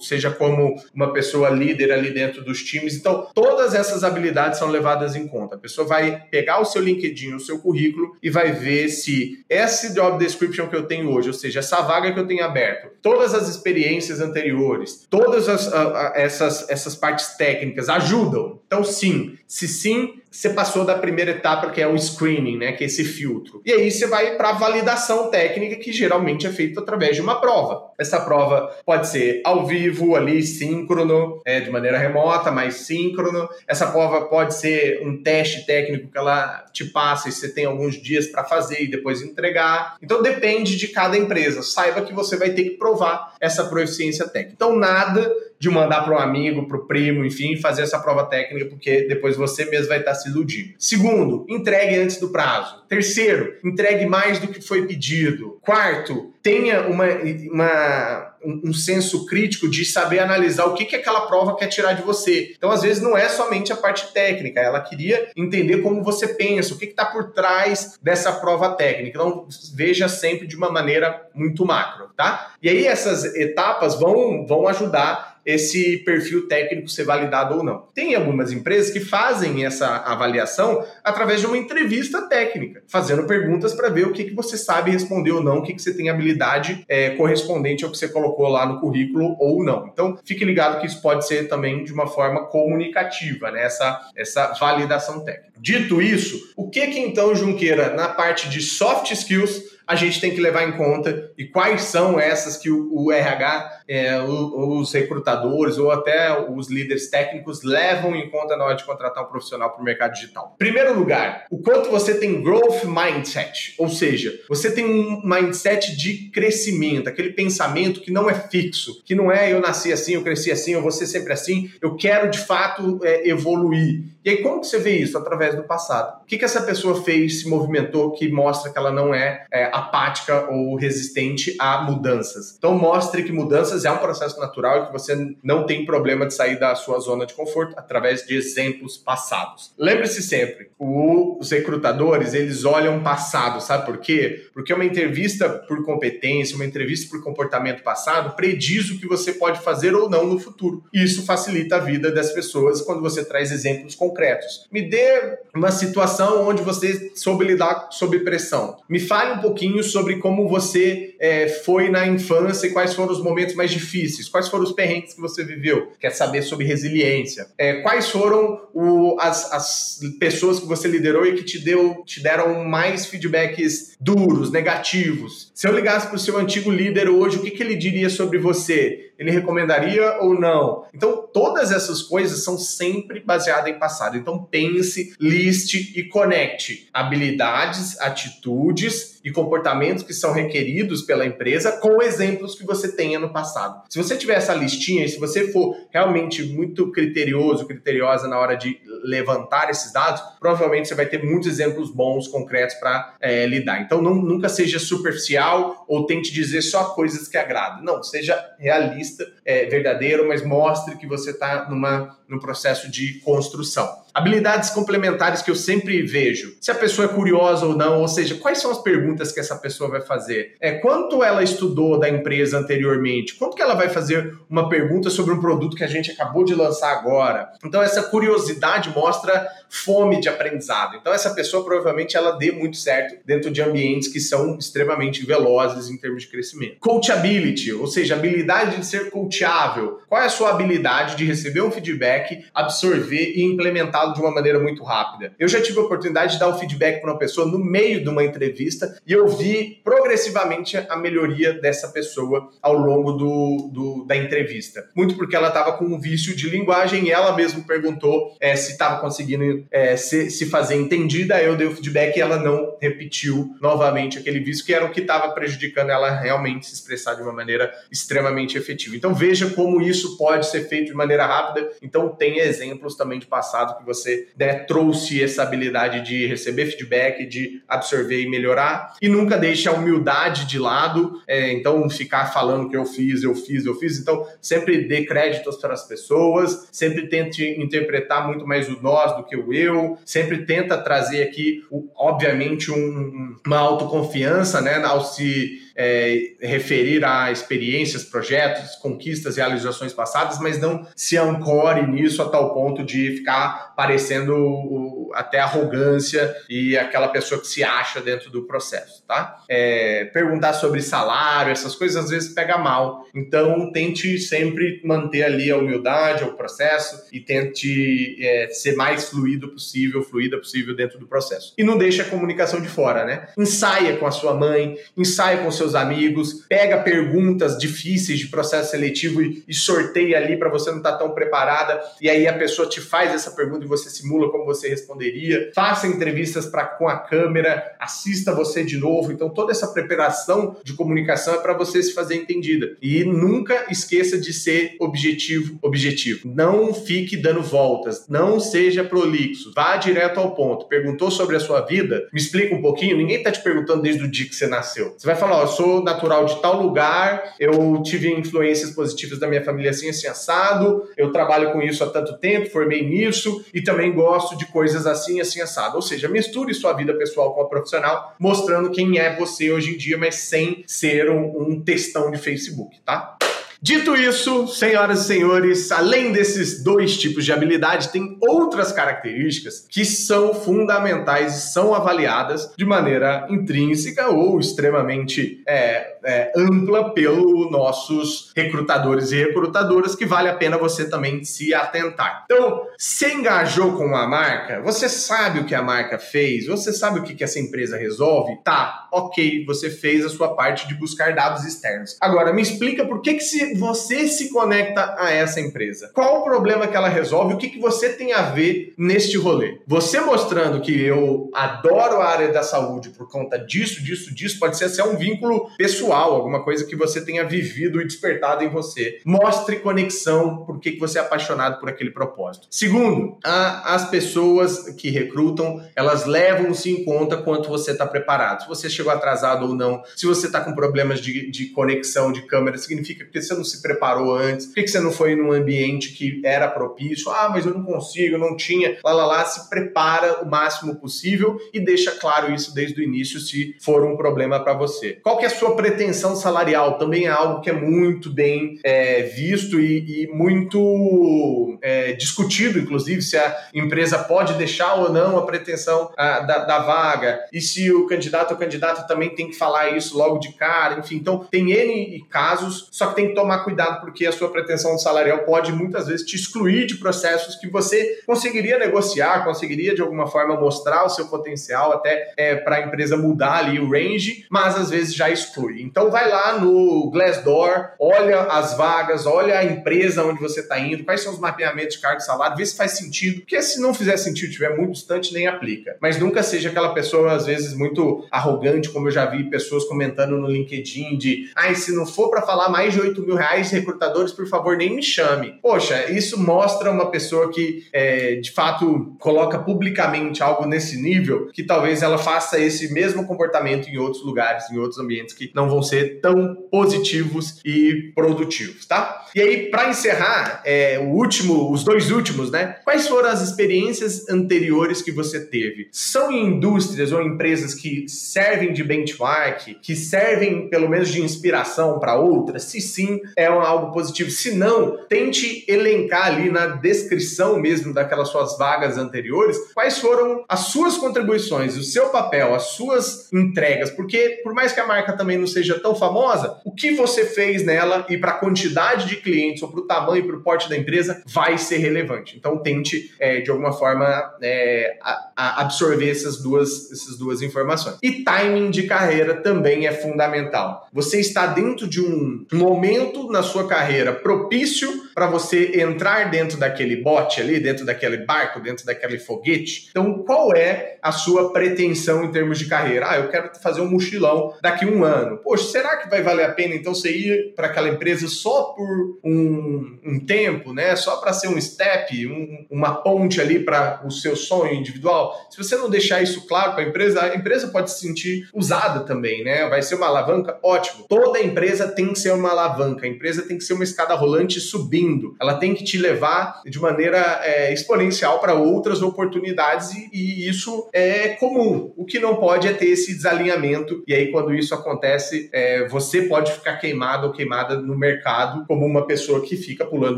seja 0.02 0.30
como 0.30 0.76
uma 0.94 1.14
pessoa 1.14 1.50
líder 1.50 1.92
ali 1.92 2.14
dentro 2.14 2.44
dos 2.44 2.64
times. 2.64 2.96
Então, 2.96 3.28
todas 3.34 3.74
essas 3.74 4.04
habilidades 4.04 4.60
são 4.60 4.70
levadas 4.70 5.16
em 5.16 5.28
conta. 5.28 5.56
A 5.56 5.60
pessoa 5.60 5.88
vai 5.88 6.24
pegar 6.30 6.60
o 6.60 6.66
seu 6.66 6.82
LinkedIn, 6.82 7.34
o 7.34 7.40
seu 7.40 7.60
currículo 7.60 8.16
e 8.22 8.30
vai 8.30 8.52
ver 8.52 8.90
se 8.90 9.44
esse 9.50 9.94
job 9.94 10.18
description 10.18 10.68
que 10.68 10.76
eu 10.76 10.86
tenho 10.90 11.10
hoje, 11.10 11.30
ou 11.30 11.34
seja, 11.34 11.60
essa 11.60 11.82
vaga 11.82 12.12
que 12.12 12.20
eu 12.20 12.28
tenho 12.28 12.44
aberto, 12.44 12.90
todas 13.02 13.34
as 13.34 13.48
experiências 13.48 14.20
anteriores, 14.20 15.08
todas 15.10 15.48
as, 15.48 15.72
a, 15.72 16.10
a, 16.10 16.14
essas, 16.16 16.70
essas 16.70 16.96
partes 16.96 17.38
técnicas 17.38 17.88
ajudam. 17.88 18.60
Então, 18.68 18.84
sim, 18.84 19.38
se 19.48 19.68
sim, 19.68 20.19
você 20.32 20.50
passou 20.50 20.86
da 20.86 20.98
primeira 20.98 21.32
etapa, 21.32 21.70
que 21.70 21.82
é 21.82 21.88
o 21.88 21.98
screening, 21.98 22.58
né, 22.58 22.72
que 22.74 22.84
é 22.84 22.88
esse 22.88 23.04
filtro. 23.04 23.62
E 23.66 23.72
aí 23.72 23.90
você 23.90 24.08
vai 24.08 24.36
para 24.36 24.50
a 24.50 24.54
validação 24.54 25.30
técnica, 25.30 25.76
que 25.76 25.92
geralmente 25.92 26.46
é 26.46 26.52
feita 26.52 26.80
através 26.80 27.16
de 27.16 27.22
uma 27.22 27.40
prova. 27.42 27.92
Essa 27.98 28.20
prova 28.22 28.76
pode 28.86 29.08
ser 29.08 29.42
ao 29.44 29.66
vivo, 29.66 30.16
ali, 30.16 30.44
síncrono, 30.44 31.42
é, 31.46 31.60
de 31.60 31.70
maneira 31.70 31.98
remota, 31.98 32.52
mas 32.52 32.76
síncrono. 32.76 33.50
Essa 33.68 33.88
prova 33.88 34.26
pode 34.26 34.56
ser 34.56 35.02
um 35.06 35.22
teste 35.22 35.66
técnico 35.66 36.12
que 36.12 36.18
ela 36.18 36.66
te 36.72 36.86
passa 36.86 37.30
e 37.30 37.32
você 37.32 37.50
tem 37.54 37.66
alguns 37.66 38.02
dias 38.02 38.28
para 38.28 38.44
fazer 38.44 38.82
e 38.82 38.90
depois 38.90 39.22
entregar. 39.22 39.98
Então 40.02 40.22
depende 40.22 40.78
de 40.78 40.88
cada 40.88 41.18
empresa. 41.18 41.62
Saiba 41.62 42.02
que 42.02 42.14
você 42.14 42.38
vai 42.38 42.52
ter 42.52 42.64
que 42.64 42.72
provar 42.72 43.34
essa 43.40 43.66
proficiência 43.66 44.28
técnica. 44.28 44.54
Então 44.56 44.76
nada 44.76 45.30
de 45.60 45.70
mandar 45.70 46.04
para 46.04 46.16
um 46.16 46.20
amigo, 46.20 46.68
para 46.68 46.78
o 46.78 46.88
primo, 46.88 47.26
enfim, 47.26 47.58
fazer 47.58 47.82
essa 47.82 48.00
prova 48.00 48.26
técnica, 48.26 48.68
porque 48.68 49.02
depois 49.02 49.36
você 49.36 49.66
mesmo 49.66 49.90
vai 49.90 50.00
estar 50.00 50.16
se 50.16 50.30
iludindo. 50.30 50.74
Segundo, 50.80 51.46
entregue 51.50 51.98
antes 51.98 52.18
do 52.18 52.30
prazo. 52.30 52.84
Terceiro, 52.88 53.58
entregue 53.64 54.06
mais 54.06 54.40
do 54.40 54.48
que 54.48 54.62
foi 54.62 54.88
pedido. 54.88 55.60
Quarto, 55.62 56.34
tenha 56.42 56.88
uma, 56.88 57.06
uma, 57.52 58.36
um 58.44 58.74
senso 58.74 59.26
crítico 59.26 59.68
de 59.70 59.84
saber 59.84 60.20
analisar 60.20 60.66
o 60.66 60.74
que, 60.74 60.86
que 60.86 60.96
aquela 60.96 61.28
prova 61.28 61.56
quer 61.56 61.68
tirar 61.68 61.94
de 61.94 62.02
você. 62.02 62.54
Então, 62.58 62.72
às 62.72 62.82
vezes, 62.82 63.04
não 63.04 63.18
é 63.18 63.28
somente 63.28 63.74
a 63.74 63.76
parte 63.76 64.14
técnica, 64.14 64.62
ela 64.62 64.80
queria 64.80 65.30
entender 65.36 65.82
como 65.82 66.04
você 66.04 66.28
pensa, 66.28 66.74
o 66.74 66.78
que 66.78 66.86
está 66.86 67.06
por 67.06 67.32
trás 67.32 67.98
dessa 68.02 68.32
prova 68.32 68.72
técnica. 68.72 69.18
Então, 69.18 69.48
veja 69.74 70.08
sempre 70.08 70.48
de 70.48 70.56
uma 70.56 70.72
maneira 70.72 71.28
muito 71.34 71.66
macro, 71.66 72.10
tá? 72.16 72.54
E 72.62 72.70
aí, 72.70 72.86
essas 72.88 73.26
etapas 73.36 74.00
vão, 74.00 74.46
vão 74.48 74.68
ajudar 74.68 75.29
esse 75.46 75.98
perfil 75.98 76.48
técnico 76.48 76.90
ser 76.90 77.04
validado 77.04 77.56
ou 77.56 77.64
não. 77.64 77.88
Tem 77.94 78.16
algumas 78.16 78.52
empresas 78.52 78.92
que 78.92 79.00
fazem 79.00 79.66
essa 79.66 79.88
avaliação 79.98 80.86
através 81.04 81.42
de 81.42 81.48
uma 81.48 81.58
entrevista 81.58 82.28
técnica, 82.28 82.84
fazendo 82.88 83.26
perguntas 83.26 83.74
para 83.74 83.90
ver 83.90 84.08
o 84.08 84.12
que, 84.12 84.26
que 84.26 84.36
você 84.36 84.58
sabe 84.58 84.92
responder 84.92 85.32
ou 85.32 85.44
não, 85.44 85.60
o 85.60 85.64
que, 85.64 85.74
que 85.74 85.82
você 85.82 85.94
tem 85.94 86.10
habilidade 86.10 86.84
é, 86.88 87.12
correspondente 87.12 87.84
ao 87.84 87.92
que 87.92 87.98
você 87.98 88.08
colocou 88.08 88.48
lá 88.48 88.66
no 88.66 88.80
currículo 88.80 89.36
ou 89.40 89.64
não. 89.64 89.88
Então, 89.88 90.18
fique 90.26 90.44
ligado 90.44 90.80
que 90.80 90.88
isso 90.88 91.02
pode 91.02 91.28
ser 91.28 91.48
também 91.48 91.84
de 91.84 91.94
uma 91.94 92.08
forma 92.08 92.46
comunicativa, 92.48 93.52
né? 93.52 93.64
essa, 93.64 94.10
essa 94.16 94.54
validação 94.60 95.24
técnica. 95.24 95.50
Dito 95.60 96.02
isso, 96.02 96.54
o 96.56 96.70
que 96.70 96.88
que 96.88 97.00
então, 97.00 97.36
Junqueira, 97.36 97.94
na 97.94 98.08
parte 98.08 98.50
de 98.50 98.62
soft 98.62 99.12
skills, 99.12 99.79
a 99.90 99.96
gente 99.96 100.22
tem 100.22 100.30
que 100.30 100.40
levar 100.40 100.70
em 100.70 100.74
conta 100.74 101.32
e 101.36 101.46
quais 101.46 101.82
são 101.82 102.20
essas 102.20 102.56
que 102.58 102.70
o, 102.70 102.94
o 102.94 103.12
RH, 103.12 103.82
é, 103.88 104.22
os 104.22 104.94
recrutadores 104.94 105.80
ou 105.80 105.90
até 105.90 106.48
os 106.48 106.70
líderes 106.70 107.10
técnicos 107.10 107.64
levam 107.64 108.16
em 108.16 108.30
conta 108.30 108.56
na 108.56 108.66
hora 108.66 108.76
de 108.76 108.86
contratar 108.86 109.24
um 109.24 109.28
profissional 109.28 109.72
para 109.72 109.82
o 109.82 109.84
mercado 109.84 110.14
digital. 110.14 110.56
Primeiro 110.60 110.94
lugar, 110.94 111.46
o 111.50 111.58
quanto 111.58 111.90
você 111.90 112.14
tem 112.14 112.44
growth 112.44 112.84
mindset, 112.84 113.74
ou 113.80 113.90
seja, 113.90 114.40
você 114.48 114.70
tem 114.70 114.86
um 114.86 115.24
mindset 115.24 115.98
de 115.98 116.30
crescimento, 116.30 117.10
aquele 117.10 117.32
pensamento 117.32 118.02
que 118.02 118.12
não 118.12 118.30
é 118.30 118.36
fixo, 118.36 119.02
que 119.04 119.16
não 119.16 119.32
é 119.32 119.52
eu 119.52 119.60
nasci 119.60 119.92
assim, 119.92 120.14
eu 120.14 120.22
cresci 120.22 120.52
assim, 120.52 120.74
eu 120.74 120.84
vou 120.84 120.92
ser 120.92 121.08
sempre 121.08 121.34
assim, 121.34 121.72
eu 121.82 121.96
quero 121.96 122.30
de 122.30 122.38
fato 122.38 123.00
é, 123.04 123.28
evoluir. 123.28 124.04
E 124.24 124.30
aí 124.30 124.44
como 124.44 124.62
que 124.62 124.68
você 124.68 124.78
vê 124.78 124.98
isso? 124.98 125.18
Através 125.18 125.56
do 125.56 125.64
passado. 125.64 126.19
Que, 126.30 126.38
que 126.38 126.46
essa 126.46 126.62
pessoa 126.62 127.04
fez, 127.04 127.42
se 127.42 127.50
movimentou, 127.50 128.12
que 128.12 128.30
mostra 128.32 128.72
que 128.72 128.78
ela 128.78 128.92
não 128.92 129.14
é, 129.14 129.46
é 129.52 129.66
apática 129.66 130.48
ou 130.52 130.76
resistente 130.76 131.56
a 131.60 131.82
mudanças. 131.82 132.56
Então 132.56 132.78
mostre 132.78 133.24
que 133.24 133.32
mudanças 133.32 133.84
é 133.84 133.92
um 133.92 133.98
processo 133.98 134.40
natural 134.40 134.84
e 134.84 134.86
que 134.86 134.94
você 134.94 135.18
não 135.44 135.66
tem 135.66 135.86
problema 135.86 136.28
de 136.28 136.36
sair 136.36 136.60
da 136.60 136.76
sua 136.76 137.00
zona 137.00 137.26
de 137.26 137.34
conforto 137.34 137.74
através 137.76 138.26
de 138.28 138.36
exemplos 138.36 138.96
passados. 138.96 139.74
Lembre-se 139.78 140.22
sempre, 140.22 140.70
os 140.78 141.50
recrutadores, 141.50 142.36
eles 142.36 142.64
olham 142.64 143.00
o 143.00 143.04
passado, 143.04 143.60
sabe 143.60 143.88
por 143.88 143.98
quê? 143.98 144.48
Porque 144.54 144.72
uma 144.72 144.86
entrevista 144.86 145.50
por 145.50 145.84
competência, 145.84 146.56
uma 146.56 146.66
entrevista 146.66 147.10
por 147.10 147.24
comportamento 147.24 147.82
passado 147.82 148.36
prediz 148.36 148.92
o 148.92 149.00
que 149.00 149.08
você 149.08 149.34
pode 149.34 149.62
fazer 149.62 149.96
ou 149.96 150.08
não 150.08 150.28
no 150.28 150.40
futuro. 150.40 150.84
E 150.94 151.04
isso 151.04 151.26
facilita 151.26 151.78
a 151.78 151.80
vida 151.80 152.12
das 152.12 152.32
pessoas 152.32 152.82
quando 152.82 153.02
você 153.02 153.26
traz 153.26 153.52
exemplos 153.52 153.96
concretos. 153.96 154.68
Me 154.72 154.88
dê 154.88 155.40
uma 155.56 155.72
situação 155.72 156.19
onde 156.20 156.62
você 156.62 157.12
soube 157.16 157.46
lidar 157.46 157.90
sob 157.92 158.20
pressão. 158.20 158.78
Me 158.88 159.00
fale 159.00 159.34
um 159.34 159.42
pouquinho 159.42 159.84
sobre 159.84 160.18
como 160.18 160.48
você 160.48 161.16
é, 161.20 161.48
foi 161.48 161.90
na 161.90 162.08
infância 162.08 162.68
e 162.68 162.72
quais 162.72 162.94
foram 162.94 163.12
os 163.12 163.22
momentos 163.22 163.56
mais 163.56 163.72
difíceis, 163.72 164.30
quais 164.30 164.48
foram 164.48 164.64
os 164.64 164.72
perrengues 164.72 165.14
que 165.14 165.22
você 165.22 165.44
viveu. 165.44 165.92
Quer 166.00 166.12
saber 166.12 166.42
sobre 166.42 166.66
resiliência? 166.66 167.48
É, 167.58 167.82
quais 167.82 168.10
foram 168.10 168.62
o, 168.74 169.18
as, 169.20 169.52
as 169.52 170.00
pessoas 170.20 170.60
que 170.60 170.66
você 170.66 170.88
liderou 170.88 171.26
e 171.26 171.36
que 171.36 171.44
te, 171.44 171.60
deu, 171.60 172.04
te 172.06 172.22
deram 172.22 172.64
mais 172.64 173.06
feedbacks 173.06 173.96
duros, 174.00 174.52
negativos? 174.52 175.52
Se 175.54 175.68
eu 175.68 175.76
ligasse 175.76 176.08
para 176.08 176.16
o 176.16 176.20
seu 176.20 176.38
antigo 176.38 176.72
líder 176.72 177.10
hoje, 177.10 177.38
o 177.38 177.42
que, 177.42 177.52
que 177.52 177.64
ele 177.64 177.76
diria 177.76 178.10
sobre 178.10 178.38
você? 178.38 179.10
ele 179.20 179.32
recomendaria 179.32 180.18
ou 180.22 180.34
não? 180.34 180.86
Então, 180.94 181.28
todas 181.34 181.74
essas 181.74 182.02
coisas 182.02 182.42
são 182.42 182.58
sempre 182.58 183.20
baseadas 183.20 183.70
em 183.70 183.78
passado. 183.78 184.18
Então, 184.18 184.42
pense, 184.42 185.14
liste 185.20 185.92
e 186.00 186.06
conecte 186.10 186.90
habilidades, 186.94 188.00
atitudes 188.02 189.20
e 189.24 189.32
comportamentos 189.32 190.04
que 190.04 190.14
são 190.14 190.34
requeridos 190.34 191.02
pela 191.02 191.26
empresa 191.26 191.74
com 191.74 192.02
exemplos 192.02 192.56
que 192.56 192.66
você 192.66 192.96
tenha 192.96 193.20
no 193.20 193.32
passado. 193.32 193.84
Se 193.90 193.98
você 193.98 194.16
tiver 194.18 194.36
essa 194.36 194.54
listinha 194.54 195.06
e 195.06 195.10
se 195.10 195.20
você 195.20 195.52
for 195.52 195.76
realmente 195.92 196.44
muito 196.44 196.92
criterioso, 196.92 197.66
criteriosa 197.66 198.28
na 198.28 198.40
hora 198.40 198.56
de 198.56 198.80
levantar 199.04 199.70
esses 199.70 199.92
dados, 199.92 200.22
provavelmente 200.40 200.88
você 200.88 200.96
vai 200.96 201.06
ter 201.06 201.24
muitos 201.24 201.48
exemplos 201.48 201.92
bons, 201.92 202.28
concretos 202.28 202.76
para 202.76 203.16
é, 203.20 203.46
lidar. 203.46 203.82
Então, 203.82 204.02
não, 204.02 204.16
nunca 204.16 204.50
seja 204.50 204.80
superficial 204.80 205.86
ou 205.88 206.06
tente 206.06 206.32
dizer 206.32 206.62
só 206.62 206.86
coisas 206.96 207.28
que 207.28 207.38
agradam. 207.38 207.84
Não, 207.84 208.04
seja 208.04 208.38
realista, 208.58 209.26
é, 209.46 209.66
verdadeiro, 209.66 210.28
mas 210.28 210.46
mostre 210.46 210.98
que 210.98 211.08
você 211.08 211.32
está 211.32 211.70
num 211.70 212.40
processo 212.40 212.90
de 212.90 213.20
construção. 213.20 214.00
Habilidades 214.14 214.70
complementares 214.70 215.42
que 215.42 215.52
eu 215.52 215.56
sempre 215.56 216.02
vejo. 216.02 216.56
Se 216.60 216.72
a 216.72 216.76
pessoa 216.76 217.06
é 217.06 217.14
curiosa 217.14 217.66
ou 217.66 217.76
não, 217.76 218.02
ou 218.02 218.08
seja, 218.08 218.36
quais 218.36 218.60
são 218.60 218.72
as 218.72 218.82
perguntas 218.82 219.32
que 219.32 219.40
essa 219.40 219.56
pessoa 219.56 219.90
vai 219.90 220.02
fazer? 220.02 220.56
É 220.60 220.72
quanto 220.74 221.24
ela 221.24 221.44
estudou 221.44 222.00
da 222.00 222.10
empresa 222.10 222.58
anteriormente? 222.58 223.36
Quanto 223.36 223.56
que 223.56 223.62
ela 223.62 223.76
vai 223.76 223.90
fazer 223.90 224.38
uma 224.50 224.68
pergunta 224.68 225.10
sobre 225.10 225.34
um 225.34 225.40
produto 225.40 225.76
que 225.76 225.84
a 225.84 225.88
gente 225.88 226.12
acabou 226.12 226.44
de 226.44 226.56
lançar 226.56 226.92
agora? 226.92 227.50
Então 227.64 227.82
essa 227.82 228.04
curiosidade 228.04 228.90
mostra 228.90 229.48
fome 229.70 230.20
de 230.20 230.28
aprendizado. 230.28 230.98
Então 230.98 231.14
essa 231.14 231.30
pessoa 231.32 231.64
provavelmente 231.64 232.18
ela 232.18 232.32
dê 232.32 232.52
muito 232.52 232.78
certo 232.78 233.18
dentro 233.26 233.52
de 233.52 233.62
ambientes 233.62 234.08
que 234.08 234.20
são 234.20 234.58
extremamente 234.58 235.26
velozes 235.26 235.90
em 235.90 235.98
termos 235.98 236.24
de 236.24 236.30
crescimento. 236.30 236.78
Coachability, 236.80 237.74
ou 237.74 237.88
seja, 237.88 238.16
habilidade 238.16 238.78
de 238.78 238.86
ser 238.86 239.10
coachável. 239.10 239.99
Qual 240.10 240.20
é 240.20 240.26
a 240.26 240.30
sua 240.30 240.50
habilidade 240.50 241.16
de 241.16 241.24
receber 241.24 241.62
um 241.62 241.70
feedback, 241.70 242.46
absorver 242.54 243.34
e 243.36 243.44
implementar 243.44 244.12
de 244.14 244.20
uma 244.20 244.32
maneira 244.32 244.60
muito 244.60 244.84
rápida. 244.84 245.34
Eu 245.38 245.48
já 245.48 245.62
tive 245.62 245.80
a 245.80 245.84
oportunidade 245.84 246.34
de 246.34 246.40
dar 246.40 246.50
um 246.50 246.58
feedback 246.58 247.00
para 247.00 247.12
uma 247.12 247.20
pessoa 247.20 247.46
no 247.46 247.60
meio 247.60 248.02
de 248.02 248.10
uma 248.10 248.24
entrevista 248.24 248.98
e 249.06 249.14
eu 249.14 249.28
vi 249.28 249.80
progressivamente 249.84 250.78
a 250.78 250.96
melhoria 250.96 251.54
dessa 251.54 251.90
pessoa 251.90 252.50
ao 252.62 252.74
longo 252.74 253.12
do, 253.12 253.70
do 253.72 254.06
da 254.06 254.16
entrevista. 254.16 254.90
Muito 254.96 255.16
porque 255.16 255.36
ela 255.36 255.50
estava 255.50 255.74
com 255.74 255.86
um 255.86 256.00
vício 256.00 256.36
de 256.36 256.50
linguagem 256.50 257.06
e 257.06 257.12
ela 257.12 257.36
mesma 257.36 257.64
perguntou 257.64 258.36
é, 258.40 258.56
se 258.56 258.72
estava 258.72 259.00
conseguindo 259.00 259.66
é, 259.70 259.96
se, 259.96 260.32
se 260.32 260.48
fazer 260.48 260.76
entendida. 260.76 261.42
Eu 261.42 261.56
dei 261.56 261.68
o 261.68 261.76
feedback 261.76 262.18
e 262.18 262.22
ela 262.22 262.38
não 262.38 262.78
repetiu 262.82 263.56
novamente 263.62 264.18
aquele 264.18 264.40
vício 264.40 264.66
que 264.66 264.74
era 264.74 264.86
o 264.86 264.92
que 264.92 265.02
estava 265.02 265.32
prejudicando 265.34 265.92
ela 265.92 266.10
realmente 266.10 266.66
se 266.66 266.74
expressar 266.74 267.16
de 267.16 267.22
uma 267.22 267.34
maneira 267.34 267.72
extremamente 267.92 268.58
efetiva. 268.58 268.96
Então 268.96 269.14
veja 269.14 269.50
como 269.50 269.82
isso 269.82 269.99
pode 270.18 270.48
ser 270.48 270.68
feito 270.68 270.88
de 270.88 270.94
maneira 270.94 271.26
rápida. 271.26 271.70
Então 271.82 272.10
tem 272.10 272.40
exemplos 272.40 272.96
também 272.96 273.20
de 273.20 273.26
passado 273.26 273.78
que 273.78 273.86
você 273.86 274.28
né, 274.38 274.54
trouxe 274.54 275.24
essa 275.24 275.44
habilidade 275.44 276.02
de 276.02 276.26
receber 276.26 276.66
feedback, 276.66 277.26
de 277.26 277.62
absorver 277.68 278.22
e 278.22 278.30
melhorar. 278.30 278.96
E 279.02 279.08
nunca 279.08 279.38
deixe 279.38 279.68
a 279.68 279.74
humildade 279.74 280.46
de 280.46 280.60
lado, 280.60 281.22
é, 281.28 281.52
então 281.52 281.90
ficar 281.90 282.32
falando 282.34 282.70
que 282.70 282.78
eu 282.78 282.86
fiz, 282.86 283.24
eu 283.24 283.36
fiz, 283.36 283.66
eu 283.66 283.76
fiz. 283.76 284.00
Então 284.00 284.26
sempre 284.42 284.88
dê 284.88 285.06
créditos 285.06 285.58
para 285.58 285.74
as 285.74 285.88
pessoas, 285.88 286.68
sempre 286.72 287.08
tente 287.08 287.44
interpretar 287.62 288.28
muito 288.28 288.48
mais 288.48 288.68
o 288.70 288.82
nós 288.82 289.16
do 289.16 289.24
que 289.24 289.36
o 289.36 289.54
eu, 289.54 289.98
sempre 290.06 290.46
tenta 290.46 290.78
trazer 290.78 291.24
aqui, 291.24 291.64
obviamente, 291.96 292.72
um, 292.72 293.36
uma 293.46 293.58
autoconfiança, 293.58 294.62
né, 294.62 294.84
ao 294.84 295.04
se 295.04 295.69
é, 295.82 296.34
referir 296.42 297.06
a 297.06 297.32
experiências, 297.32 298.04
projetos, 298.04 298.76
conquistas, 298.76 299.38
realizações 299.38 299.94
passadas, 299.94 300.38
mas 300.38 300.60
não 300.60 300.86
se 300.94 301.16
ancore 301.16 301.88
nisso 301.88 302.22
a 302.22 302.28
tal 302.28 302.54
ponto 302.54 302.84
de 302.84 303.16
ficar 303.16 303.74
parecendo 303.78 305.10
até 305.14 305.40
arrogância 305.40 306.36
e 306.50 306.78
aquela 306.78 307.08
pessoa 307.08 307.40
que 307.40 307.48
se 307.48 307.64
acha 307.64 308.02
dentro 308.02 308.30
do 308.30 308.44
processo, 308.44 309.04
tá? 309.08 309.42
É, 309.48 310.04
perguntar 310.14 310.52
sobre 310.54 310.82
salário, 310.82 311.52
essas 311.52 311.76
coisas 311.76 312.04
às 312.04 312.10
vezes 312.10 312.34
pega 312.34 312.58
mal. 312.58 313.06
Então 313.16 313.72
tente 313.72 314.18
sempre 314.20 314.82
manter 314.84 315.24
ali 315.24 315.50
a 315.50 315.58
humildade, 315.58 316.26
o 316.26 316.36
processo 316.36 317.08
e 317.14 317.22
tente 317.22 318.18
é, 318.20 318.50
ser 318.50 318.76
mais 318.76 319.10
fluido 319.10 319.48
possível, 319.48 320.04
fluida 320.04 320.38
possível 320.38 320.76
dentro 320.76 321.00
do 321.00 321.08
processo. 321.08 321.54
E 321.58 321.64
não 321.64 321.78
deixe 321.78 322.02
a 322.02 322.06
comunicação 322.06 322.60
de 322.60 322.68
fora, 322.68 323.06
né? 323.06 323.30
Ensaia 323.38 323.96
com 323.96 324.06
a 324.06 324.12
sua 324.12 324.34
mãe, 324.34 324.78
ensaia 324.98 325.38
com 325.38 325.50
seus 325.50 325.69
seus 325.70 325.76
amigos, 325.76 326.46
pega 326.50 326.80
perguntas 326.80 327.58
difíceis 327.58 328.20
de 328.20 328.28
processo 328.28 328.72
seletivo 328.72 329.22
e, 329.22 329.44
e 329.48 329.54
sorteia 329.54 330.18
ali 330.18 330.38
para 330.38 330.50
você 330.50 330.72
não 330.72 330.78
estar 330.78 330.94
tá 330.94 330.98
tão 330.98 331.12
preparada, 331.12 331.80
e 332.02 332.10
aí 332.10 332.28
a 332.28 332.34
pessoa 332.34 332.68
te 332.68 332.82
faz 332.82 333.14
essa 333.14 333.32
pergunta 333.32 333.66
e 333.66 333.68
você 333.68 333.90
simula 333.90 334.32
como 334.32 334.46
você 334.46 334.68
responderia. 334.68 335.52
Faça 335.54 335.88
entrevistas 335.88 336.46
pra, 336.48 336.66
com 336.66 336.88
a 336.88 336.98
câmera, 336.98 337.64
assista 337.80 338.34
você 338.34 338.64
de 338.64 338.78
novo. 338.78 339.12
Então, 339.12 339.30
toda 339.30 339.52
essa 339.52 339.68
preparação 339.68 340.58
de 340.64 340.74
comunicação 340.74 341.36
é 341.36 341.38
para 341.38 341.54
você 341.54 341.82
se 341.84 341.94
fazer 341.94 342.16
entendida. 342.16 342.76
E 342.82 343.04
nunca 343.04 343.68
esqueça 343.70 344.18
de 344.18 344.34
ser 344.34 344.76
objetivo, 344.80 345.60
objetivo. 345.62 346.32
Não 346.34 346.74
fique 346.74 347.16
dando 347.16 347.42
voltas, 347.42 348.06
não 348.08 348.40
seja 348.40 348.84
prolixo, 348.84 349.52
vá 349.56 349.78
direto 349.78 350.20
ao 350.20 350.34
ponto. 350.34 350.68
Perguntou 350.68 351.12
sobre 351.12 351.36
a 351.36 351.40
sua 351.40 351.62
vida, 351.62 352.08
me 352.12 352.20
explica 352.20 352.56
um 352.56 352.62
pouquinho. 352.62 352.98
Ninguém 352.98 353.18
está 353.18 353.32
te 353.32 353.44
perguntando 353.44 353.82
desde 353.82 354.04
o 354.04 354.10
dia 354.10 354.28
que 354.28 354.36
você 354.36 354.48
nasceu. 354.48 354.96
Você 354.98 355.06
vai 355.06 355.16
falar, 355.16 355.44
ó, 355.44 355.48
sou 355.60 355.84
natural 355.84 356.24
de 356.24 356.42
tal 356.42 356.62
lugar, 356.62 357.36
eu 357.38 357.84
tive 357.84 358.10
influências 358.10 358.72
positivas 358.72 359.20
da 359.20 359.28
minha 359.28 359.44
família 359.44 359.72
assim, 359.72 359.90
assim, 359.90 360.08
assado, 360.08 360.88
eu 360.96 361.12
trabalho 361.12 361.52
com 361.52 361.62
isso 361.62 361.84
há 361.84 361.90
tanto 361.90 362.18
tempo, 362.18 362.50
formei 362.50 362.88
nisso 362.88 363.44
e 363.54 363.62
também 363.62 363.92
gosto 363.94 364.38
de 364.38 364.46
coisas 364.46 364.88
assim, 364.88 365.20
assim, 365.20 365.42
assado. 365.42 365.76
Ou 365.76 365.82
seja, 365.82 366.08
misture 366.08 366.54
sua 366.54 366.72
vida 366.72 366.94
pessoal 366.94 367.36
com 367.36 367.42
a 367.42 367.50
profissional, 367.50 368.16
mostrando 368.18 368.72
quem 368.72 369.00
é 369.00 369.14
você 369.18 369.52
hoje 369.52 369.74
em 369.74 369.78
dia, 369.78 369.98
mas 369.98 370.16
sem 370.16 370.64
ser 370.66 371.10
um, 371.10 371.50
um 371.50 371.62
textão 371.62 372.10
de 372.10 372.18
Facebook, 372.18 372.80
tá? 372.86 373.19
Dito 373.62 373.94
isso, 373.94 374.48
senhoras 374.48 375.02
e 375.02 375.08
senhores, 375.08 375.70
além 375.70 376.14
desses 376.14 376.64
dois 376.64 376.98
tipos 376.98 377.26
de 377.26 377.34
habilidade, 377.34 377.90
tem 377.90 378.18
outras 378.22 378.72
características 378.72 379.66
que 379.70 379.84
são 379.84 380.34
fundamentais 380.34 381.36
e 381.36 381.52
são 381.52 381.76
avaliadas 381.76 382.54
de 382.58 382.64
maneira 382.64 383.28
intrínseca 383.30 384.08
ou 384.08 384.40
extremamente 384.40 385.44
é, 385.46 385.98
é, 386.06 386.32
ampla 386.38 386.94
pelos 386.94 387.52
nossos 387.52 388.32
recrutadores 388.34 389.12
e 389.12 389.18
recrutadoras, 389.18 389.94
que 389.94 390.06
vale 390.06 390.30
a 390.30 390.36
pena 390.36 390.58
você 390.58 390.90
também 390.90 391.26
se 391.26 391.54
atentar. 391.54 392.24
Então, 392.32 392.66
se 392.78 393.12
engajou 393.12 393.74
com 393.74 393.94
a 393.94 394.08
marca, 394.08 394.62
você 394.62 394.88
sabe 394.88 395.40
o 395.40 395.46
que 395.46 395.54
a 395.54 395.62
marca 395.62 396.00
fez, 396.00 396.48
você 396.48 396.72
sabe 396.72 397.00
o 397.00 397.04
que, 397.04 397.14
que 397.14 397.26
essa 397.26 397.40
empresa 397.40 397.76
resolve? 397.76 398.40
Tá, 398.42 398.88
ok, 398.90 399.44
você 399.46 399.70
fez 399.70 400.06
a 400.06 400.10
sua 400.10 400.34
parte 400.34 400.66
de 400.66 400.76
buscar 400.76 401.14
dados 401.14 401.44
externos. 401.44 401.98
Agora, 402.00 402.32
me 402.32 402.42
explica 402.42 402.86
por 402.86 403.02
que, 403.02 403.16
que 403.16 403.20
se 403.20 403.49
você, 403.56 404.08
se 404.08 404.30
conecta 404.30 404.96
a 404.98 405.12
essa 405.12 405.40
empresa. 405.40 405.92
Qual 405.94 406.22
o 406.22 406.24
problema 406.24 406.68
que 406.68 406.76
ela 406.76 406.90
resolve? 406.90 407.34
O 407.34 407.38
que, 407.38 407.50
que 407.50 407.60
você 407.60 407.90
tem 407.90 408.14
a 408.14 408.24
ver 408.24 408.74
neste 408.78 409.18
rolê? 409.18 409.60
Você 409.68 410.00
mostrando 410.00 410.62
que 410.62 410.80
eu 410.82 411.30
adoro 411.34 412.02
a 412.02 412.06
área 412.06 412.32
da 412.32 412.44
saúde 412.44 412.90
por 412.90 413.10
conta 413.10 413.38
disso, 413.38 413.84
disso, 413.84 414.14
disso, 414.14 414.40
pode 414.40 414.58
ser 414.58 414.66
até 414.66 414.84
um 414.84 414.98
vínculo 414.98 415.50
pessoal, 415.58 416.14
alguma 416.14 416.44
coisa 416.44 416.66
que 416.66 416.76
você 416.76 417.04
tenha 417.04 417.24
vivido 417.24 417.82
e 417.82 417.86
despertado 417.86 418.44
em 418.44 418.50
você. 418.50 419.00
Mostre 419.06 419.58
conexão, 419.58 420.46
por 420.46 420.60
que 420.60 420.78
você 420.78 420.98
é 420.98 421.02
apaixonado 421.02 421.60
por 421.60 421.70
aquele 421.70 421.92
propósito. 421.92 422.48
Segundo, 422.50 423.18
a, 423.24 423.76
as 423.76 423.90
pessoas 423.90 424.70
que 424.76 424.90
recrutam, 424.90 425.62
elas 425.76 426.06
levam-se 426.06 426.72
em 426.72 426.84
conta 426.84 427.18
quanto 427.18 427.50
você 427.50 427.72
está 427.72 427.86
preparado. 427.86 428.44
Se 428.44 428.48
você 428.48 428.70
chegou 428.70 428.92
atrasado 428.92 429.46
ou 429.46 429.56
não, 429.56 429.82
se 429.96 430.06
você 430.06 430.28
está 430.28 430.42
com 430.42 430.54
problemas 430.54 431.00
de, 431.00 431.30
de 431.30 431.48
conexão 431.48 432.12
de 432.12 432.24
câmera, 432.24 432.58
significa 432.58 433.06
que 433.06 433.22
você 433.22 433.34
não 433.40 433.46
se 433.46 433.62
preparou 433.62 434.16
antes, 434.16 434.46
por 434.46 434.56
que 434.56 434.68
você 434.68 434.80
não 434.80 434.92
foi 434.92 435.16
num 435.16 435.32
ambiente 435.32 435.94
que 435.94 436.22
era 436.24 436.48
propício, 436.48 437.10
ah, 437.12 437.30
mas 437.32 437.46
eu 437.46 437.54
não 437.54 437.64
consigo, 437.64 438.16
eu 438.16 438.20
não 438.20 438.36
tinha, 438.36 438.78
lá, 438.84 438.92
lá, 438.92 439.06
lá, 439.06 439.26
se 439.26 439.50
prepara 439.50 440.22
o 440.22 440.30
máximo 440.30 440.76
possível 440.76 441.38
e 441.54 441.60
deixa 441.60 441.92
claro 441.92 442.34
isso 442.34 442.54
desde 442.54 442.80
o 442.80 442.84
início 442.84 443.20
se 443.20 443.56
for 443.60 443.84
um 443.84 443.96
problema 443.96 444.40
para 444.40 444.54
você. 444.54 444.94
Qual 445.02 445.18
que 445.18 445.26
é 445.26 445.28
a 445.28 445.32
sua 445.32 445.56
pretensão 445.56 446.16
salarial? 446.16 446.78
Também 446.78 447.06
é 447.06 447.10
algo 447.10 447.42
que 447.42 447.50
é 447.50 447.54
muito 447.54 448.10
bem 448.12 448.60
é, 448.64 449.04
visto 449.04 449.60
e, 449.60 450.04
e 450.04 450.08
muito 450.08 451.58
é, 451.62 451.94
discutido, 451.94 452.60
inclusive, 452.60 453.02
se 453.02 453.18
a 453.18 453.36
empresa 453.54 454.00
pode 454.00 454.34
deixar 454.34 454.76
ou 454.76 454.92
não 454.92 455.18
a 455.18 455.26
pretensão 455.26 455.92
a, 455.98 456.20
da, 456.20 456.40
da 456.40 456.60
vaga 456.60 457.20
e 457.32 457.42
se 457.42 457.72
o 457.72 457.88
candidato 457.88 458.32
ou 458.32 458.38
candidata 458.38 458.88
também 458.88 459.10
tem 459.10 459.30
que 459.30 459.36
falar 459.36 459.76
isso 459.76 459.98
logo 459.98 460.20
de 460.20 460.34
cara, 460.34 460.80
enfim. 460.80 460.96
Então, 460.96 461.26
tem 461.30 461.52
N 461.52 462.06
casos, 462.10 462.68
só 462.72 462.88
que 462.88 462.96
tem 462.96 463.10
que 463.10 463.16
tomar 463.16 463.29
cuidado 463.38 463.82
porque 463.82 464.06
a 464.06 464.12
sua 464.12 464.32
pretensão 464.32 464.78
salarial 464.80 465.20
pode 465.20 465.52
muitas 465.52 465.88
vezes 465.88 466.06
te 466.06 466.16
excluir 466.16 466.66
de 466.66 466.78
processos 466.78 467.36
que 467.36 467.48
você 467.48 468.02
conseguiria 468.06 468.58
negociar, 468.58 469.24
conseguiria 469.24 469.76
de 469.76 469.82
alguma 469.82 470.08
forma 470.08 470.40
mostrar 470.40 470.86
o 470.86 470.90
seu 470.90 471.08
potencial 471.08 471.72
até 471.72 472.12
é, 472.18 472.36
para 472.36 472.58
a 472.58 472.62
empresa 472.62 472.98
mudar 472.98 473.38
ali 473.38 473.60
o 473.60 473.70
range, 473.70 474.26
mas 474.30 474.56
às 474.58 474.70
vezes 474.70 474.96
já 474.96 475.10
exclui. 475.10 475.62
Então, 475.62 475.92
vai 475.92 476.10
lá 476.10 476.40
no 476.40 476.90
Glassdoor, 476.92 477.70
olha 477.80 478.22
as 478.24 478.56
vagas, 478.58 479.06
olha 479.06 479.38
a 479.38 479.44
empresa 479.44 480.04
onde 480.04 480.20
você 480.20 480.40
está 480.40 480.60
indo, 480.60 480.84
quais 480.84 481.02
são 481.02 481.14
os 481.14 481.20
mapeamentos 481.20 481.76
de 481.76 481.82
cargo 481.82 482.02
e 482.02 482.06
salário, 482.06 482.38
vê 482.38 482.46
se 482.46 482.56
faz 482.56 482.72
sentido, 482.72 483.22
porque 483.22 483.42
se 483.42 483.62
não 483.62 483.74
fizer 483.74 483.98
sentido, 483.98 484.32
tiver 484.32 484.56
muito 484.56 484.74
distante, 484.74 485.14
nem 485.14 485.28
aplica. 485.28 485.78
Mas 485.80 486.00
nunca 486.00 486.24
seja 486.24 486.50
aquela 486.50 486.74
pessoa, 486.74 487.14
às 487.14 487.26
vezes, 487.26 487.54
muito 487.54 488.06
arrogante, 488.12 488.70
como 488.70 488.88
eu 488.88 488.92
já 488.92 489.06
vi 489.06 489.30
pessoas 489.30 489.66
comentando 489.66 490.18
no 490.18 490.28
LinkedIn 490.28 490.98
de, 490.98 491.30
ai, 491.36 491.52
ah, 491.52 491.56
se 491.56 491.76
não 491.76 491.86
for 491.86 492.10
para 492.10 492.22
falar 492.22 492.50
mais 492.50 492.74
de 492.74 492.80
8 492.80 493.02
mil 493.02 493.16
reais, 493.20 493.52
recrutadores, 493.52 494.12
por 494.12 494.28
favor, 494.28 494.58
nem 494.58 494.76
me 494.76 494.82
chame. 494.82 495.36
Poxa, 495.42 495.92
isso 495.92 496.20
mostra 496.20 496.72
uma 496.72 496.90
pessoa 496.90 497.32
que, 497.32 497.66
é, 497.74 498.16
de 498.16 498.32
fato, 498.32 498.96
coloca 499.00 499.38
publicamente 499.38 500.24
algo 500.24 500.46
nesse 500.46 500.82
nível, 500.82 501.30
que 501.34 501.44
talvez 501.44 501.82
ela 501.82 501.98
faça 501.98 502.40
esse 502.40 502.74
mesmo 502.74 503.06
comportamento 503.06 503.68
em 503.68 503.78
outros 503.78 504.04
lugares, 504.04 504.50
em 504.50 504.58
outros 504.58 504.80
ambientes 504.80 505.14
que 505.14 505.32
não 505.36 505.50
vão 505.50 505.62
ser 505.62 506.00
tão 506.02 506.36
positivos 506.50 507.40
e 507.46 507.92
produtivos, 507.94 508.66
tá? 508.66 509.06
E 509.16 509.22
aí, 509.22 509.50
para 509.50 509.70
encerrar, 509.70 510.42
é, 510.46 510.80
o 510.80 510.90
último, 510.90 511.52
os 511.52 511.64
dois 511.64 511.92
últimos, 511.92 512.32
né? 512.32 512.58
Quais 512.64 512.88
foram 512.88 513.10
as 513.10 513.22
experiências 513.22 514.08
anteriores 514.08 514.82
que 514.82 514.92
você 514.92 515.20
teve? 515.20 515.68
São 515.72 516.12
em 516.12 516.28
indústrias 516.28 516.92
ou 516.92 517.02
empresas 517.02 517.54
que 517.54 517.88
servem 517.88 518.54
de 518.54 518.64
benchmark, 518.64 519.56
que 519.62 519.76
servem 519.76 520.50
pelo 520.50 520.70
menos 520.70 520.90
de 520.90 521.02
inspiração 521.02 521.80
para 521.80 522.00
outras? 522.00 522.44
Se 522.44 522.62
sim, 522.62 523.02
é 523.16 523.26
algo 523.26 523.72
positivo. 523.72 524.10
Se 524.10 524.36
não, 524.36 524.86
tente 524.88 525.44
elencar 525.48 526.08
ali 526.08 526.30
na 526.30 526.48
descrição 526.48 527.40
mesmo 527.40 527.74
daquelas 527.74 528.10
suas 528.10 528.38
vagas 528.38 528.78
anteriores 528.78 529.38
quais 529.54 529.80
foram 529.80 530.24
as 530.28 530.42
suas 530.42 530.78
contribuições, 530.78 531.58
o 531.58 531.64
seu 531.64 531.90
papel, 531.90 532.34
as 532.34 532.44
suas 532.52 533.12
entregas, 533.12 533.70
porque 533.70 534.20
por 534.24 534.34
mais 534.34 534.52
que 534.52 534.60
a 534.60 534.68
marca 534.68 534.94
também 534.94 535.18
não 535.18 535.28
seja 535.28 535.60
tão 535.60 535.76
famosa, 535.76 536.40
o 536.44 536.52
que 536.52 536.72
você 536.72 537.06
fez 537.06 537.46
nela 537.46 537.86
e 537.90 537.98
para 537.98 538.12
a 538.12 538.16
quantidade 538.16 538.88
de 538.88 538.98
clientes 538.98 539.42
ou 539.42 539.50
para 539.50 539.60
o 539.60 539.68
tamanho 539.68 540.04
e 540.04 540.08
para 540.08 540.16
o 540.16 540.22
porte 540.22 540.50
da 540.50 540.58
empresa 540.58 541.02
vai 541.06 541.38
ser 541.38 541.58
relevante. 541.58 542.18
Então 542.18 542.38
tente 542.38 542.94
é, 543.00 543.22
de 543.22 543.30
alguma 543.30 543.54
forma 543.54 543.86
é, 544.22 544.78
a, 544.82 545.12
a 545.16 545.42
absorver 545.42 545.90
essas 545.90 546.22
duas, 546.22 546.72
essas 546.72 546.98
duas 546.98 547.22
informações. 547.22 547.78
E 547.82 548.04
timing 548.04 548.50
de 548.50 548.64
carreira 548.64 549.16
também 549.16 549.68
é 549.68 549.72
fundamental. 549.72 550.68
Você 550.72 551.00
está 551.00 551.28
dentro 551.28 551.68
de 551.68 551.82
um 551.82 552.26
momento 552.34 552.99
na 553.08 553.24
sua 553.24 553.48
carreira 553.48 553.94
propício 553.94 554.89
para 555.00 555.08
você 555.08 555.62
entrar 555.62 556.12
dentro 556.12 556.38
daquele 556.38 556.76
bote 556.76 557.22
ali, 557.22 557.40
dentro 557.40 557.66
daquele 557.66 558.00
barco, 558.00 558.42
dentro 558.42 558.66
daquele 558.66 559.00
foguete. 559.00 559.70
Então, 559.70 560.04
qual 560.04 560.36
é 560.36 560.78
a 560.82 560.92
sua 560.92 561.32
pretensão 561.32 562.04
em 562.04 562.12
termos 562.12 562.38
de 562.38 562.48
carreira? 562.48 562.86
Ah, 562.90 562.98
eu 562.98 563.08
quero 563.08 563.32
fazer 563.42 563.62
um 563.62 563.72
mochilão 563.72 564.34
daqui 564.42 564.66
a 564.66 564.68
um 564.68 564.84
ano. 564.84 565.16
Poxa, 565.20 565.52
será 565.52 565.78
que 565.78 565.90
vai 565.90 566.02
valer 566.02 566.26
a 566.26 566.34
pena 566.34 566.54
então 566.54 566.76
você 566.76 566.92
ir 566.92 567.34
para 567.34 567.48
aquela 567.48 567.70
empresa 567.70 568.10
só 568.10 568.54
por 568.58 569.00
um, 569.02 569.80
um 569.86 570.06
tempo, 570.06 570.54
né? 570.54 570.76
Só 570.76 570.98
para 570.98 571.14
ser 571.14 571.30
um 571.30 571.40
step, 571.40 572.06
um, 572.06 572.46
uma 572.52 572.76
ponte 572.76 573.22
ali 573.22 573.40
para 573.40 573.82
o 573.86 573.92
seu 573.92 574.18
sonho 574.18 574.54
individual? 574.54 575.16
Se 575.30 575.38
você 575.38 575.56
não 575.56 575.70
deixar 575.70 576.04
isso 576.04 576.28
claro 576.28 576.56
para 576.56 576.66
a 576.66 576.68
empresa, 576.68 577.04
a 577.04 577.16
empresa 577.16 577.48
pode 577.48 577.72
se 577.72 577.80
sentir 577.80 578.28
usada 578.34 578.82
também, 578.82 579.24
né? 579.24 579.48
Vai 579.48 579.62
ser 579.62 579.76
uma 579.76 579.88
alavanca? 579.88 580.38
Ótimo. 580.44 580.84
Toda 580.90 581.22
empresa 581.22 581.70
tem 581.70 581.94
que 581.94 582.00
ser 582.00 582.12
uma 582.12 582.32
alavanca, 582.32 582.86
a 582.86 582.90
empresa 582.90 583.22
tem 583.22 583.38
que 583.38 583.46
ser 583.46 583.54
uma 583.54 583.64
escada 583.64 583.96
rolante 583.96 584.42
subindo. 584.42 584.89
Ela 585.20 585.36
tem 585.36 585.54
que 585.54 585.64
te 585.64 585.78
levar 585.78 586.42
de 586.46 586.60
maneira 586.60 587.22
é, 587.24 587.54
exponencial 587.54 588.20
para 588.20 588.34
outras 588.34 588.82
oportunidades 588.82 589.72
e, 589.74 589.90
e, 589.94 590.30
isso 590.30 590.70
é 590.74 591.10
comum. 591.10 591.74
O 591.76 591.86
que 591.86 592.00
não 592.00 592.16
pode 592.16 592.48
é 592.48 592.54
ter 592.54 592.68
esse 592.68 592.94
desalinhamento 592.94 593.84
e 593.88 593.94
aí 593.94 594.12
quando 594.12 594.34
isso 594.34 594.54
acontece, 594.54 595.30
é, 595.34 595.68
você 595.68 596.04
pode 596.04 596.32
ficar 596.32 596.58
queimado 596.58 597.08
ou 597.08 597.14
queimada 597.14 597.60
no 597.60 597.78
mercado 597.78 598.46
como 598.48 598.66
uma 598.66 598.86
pessoa 598.86 599.22
que 599.22 599.36
fica 599.36 599.66
pulando 599.66 599.98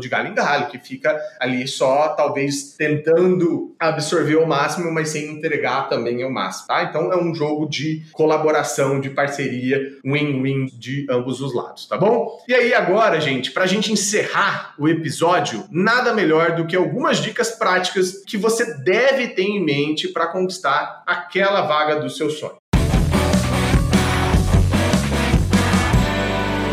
de 0.00 0.08
galho 0.08 0.28
em 0.28 0.34
galho, 0.34 0.68
que 0.68 0.78
fica 0.78 1.18
ali 1.40 1.66
só 1.66 2.08
talvez 2.08 2.74
tentando 2.76 3.74
absorver 3.78 4.36
o 4.36 4.46
máximo, 4.46 4.90
mas 4.92 5.08
sem 5.08 5.26
entregar 5.30 5.88
também 5.88 6.24
o 6.24 6.30
máximo, 6.30 6.68
tá? 6.68 6.84
Então 6.84 7.12
é 7.12 7.16
um 7.16 7.34
jogo 7.34 7.68
de 7.68 8.02
colaboração, 8.12 9.00
de 9.00 9.10
parceria, 9.10 9.80
win-win 10.04 10.66
de 10.66 11.06
ambos 11.10 11.40
os 11.40 11.54
lados, 11.54 11.86
tá 11.86 11.96
bom? 11.96 12.38
E 12.48 12.54
aí 12.54 12.74
agora, 12.74 13.20
gente, 13.20 13.50
pra 13.50 13.66
gente 13.66 13.92
encerrar 13.92 14.74
o 14.82 14.88
episódio, 14.88 15.64
nada 15.70 16.12
melhor 16.12 16.56
do 16.56 16.66
que 16.66 16.74
algumas 16.74 17.18
dicas 17.18 17.52
práticas 17.52 18.24
que 18.26 18.36
você 18.36 18.74
deve 18.82 19.28
ter 19.28 19.44
em 19.44 19.64
mente 19.64 20.08
para 20.08 20.26
conquistar 20.26 21.04
aquela 21.06 21.62
vaga 21.62 22.00
do 22.00 22.10
seu 22.10 22.28
sonho. 22.28 22.56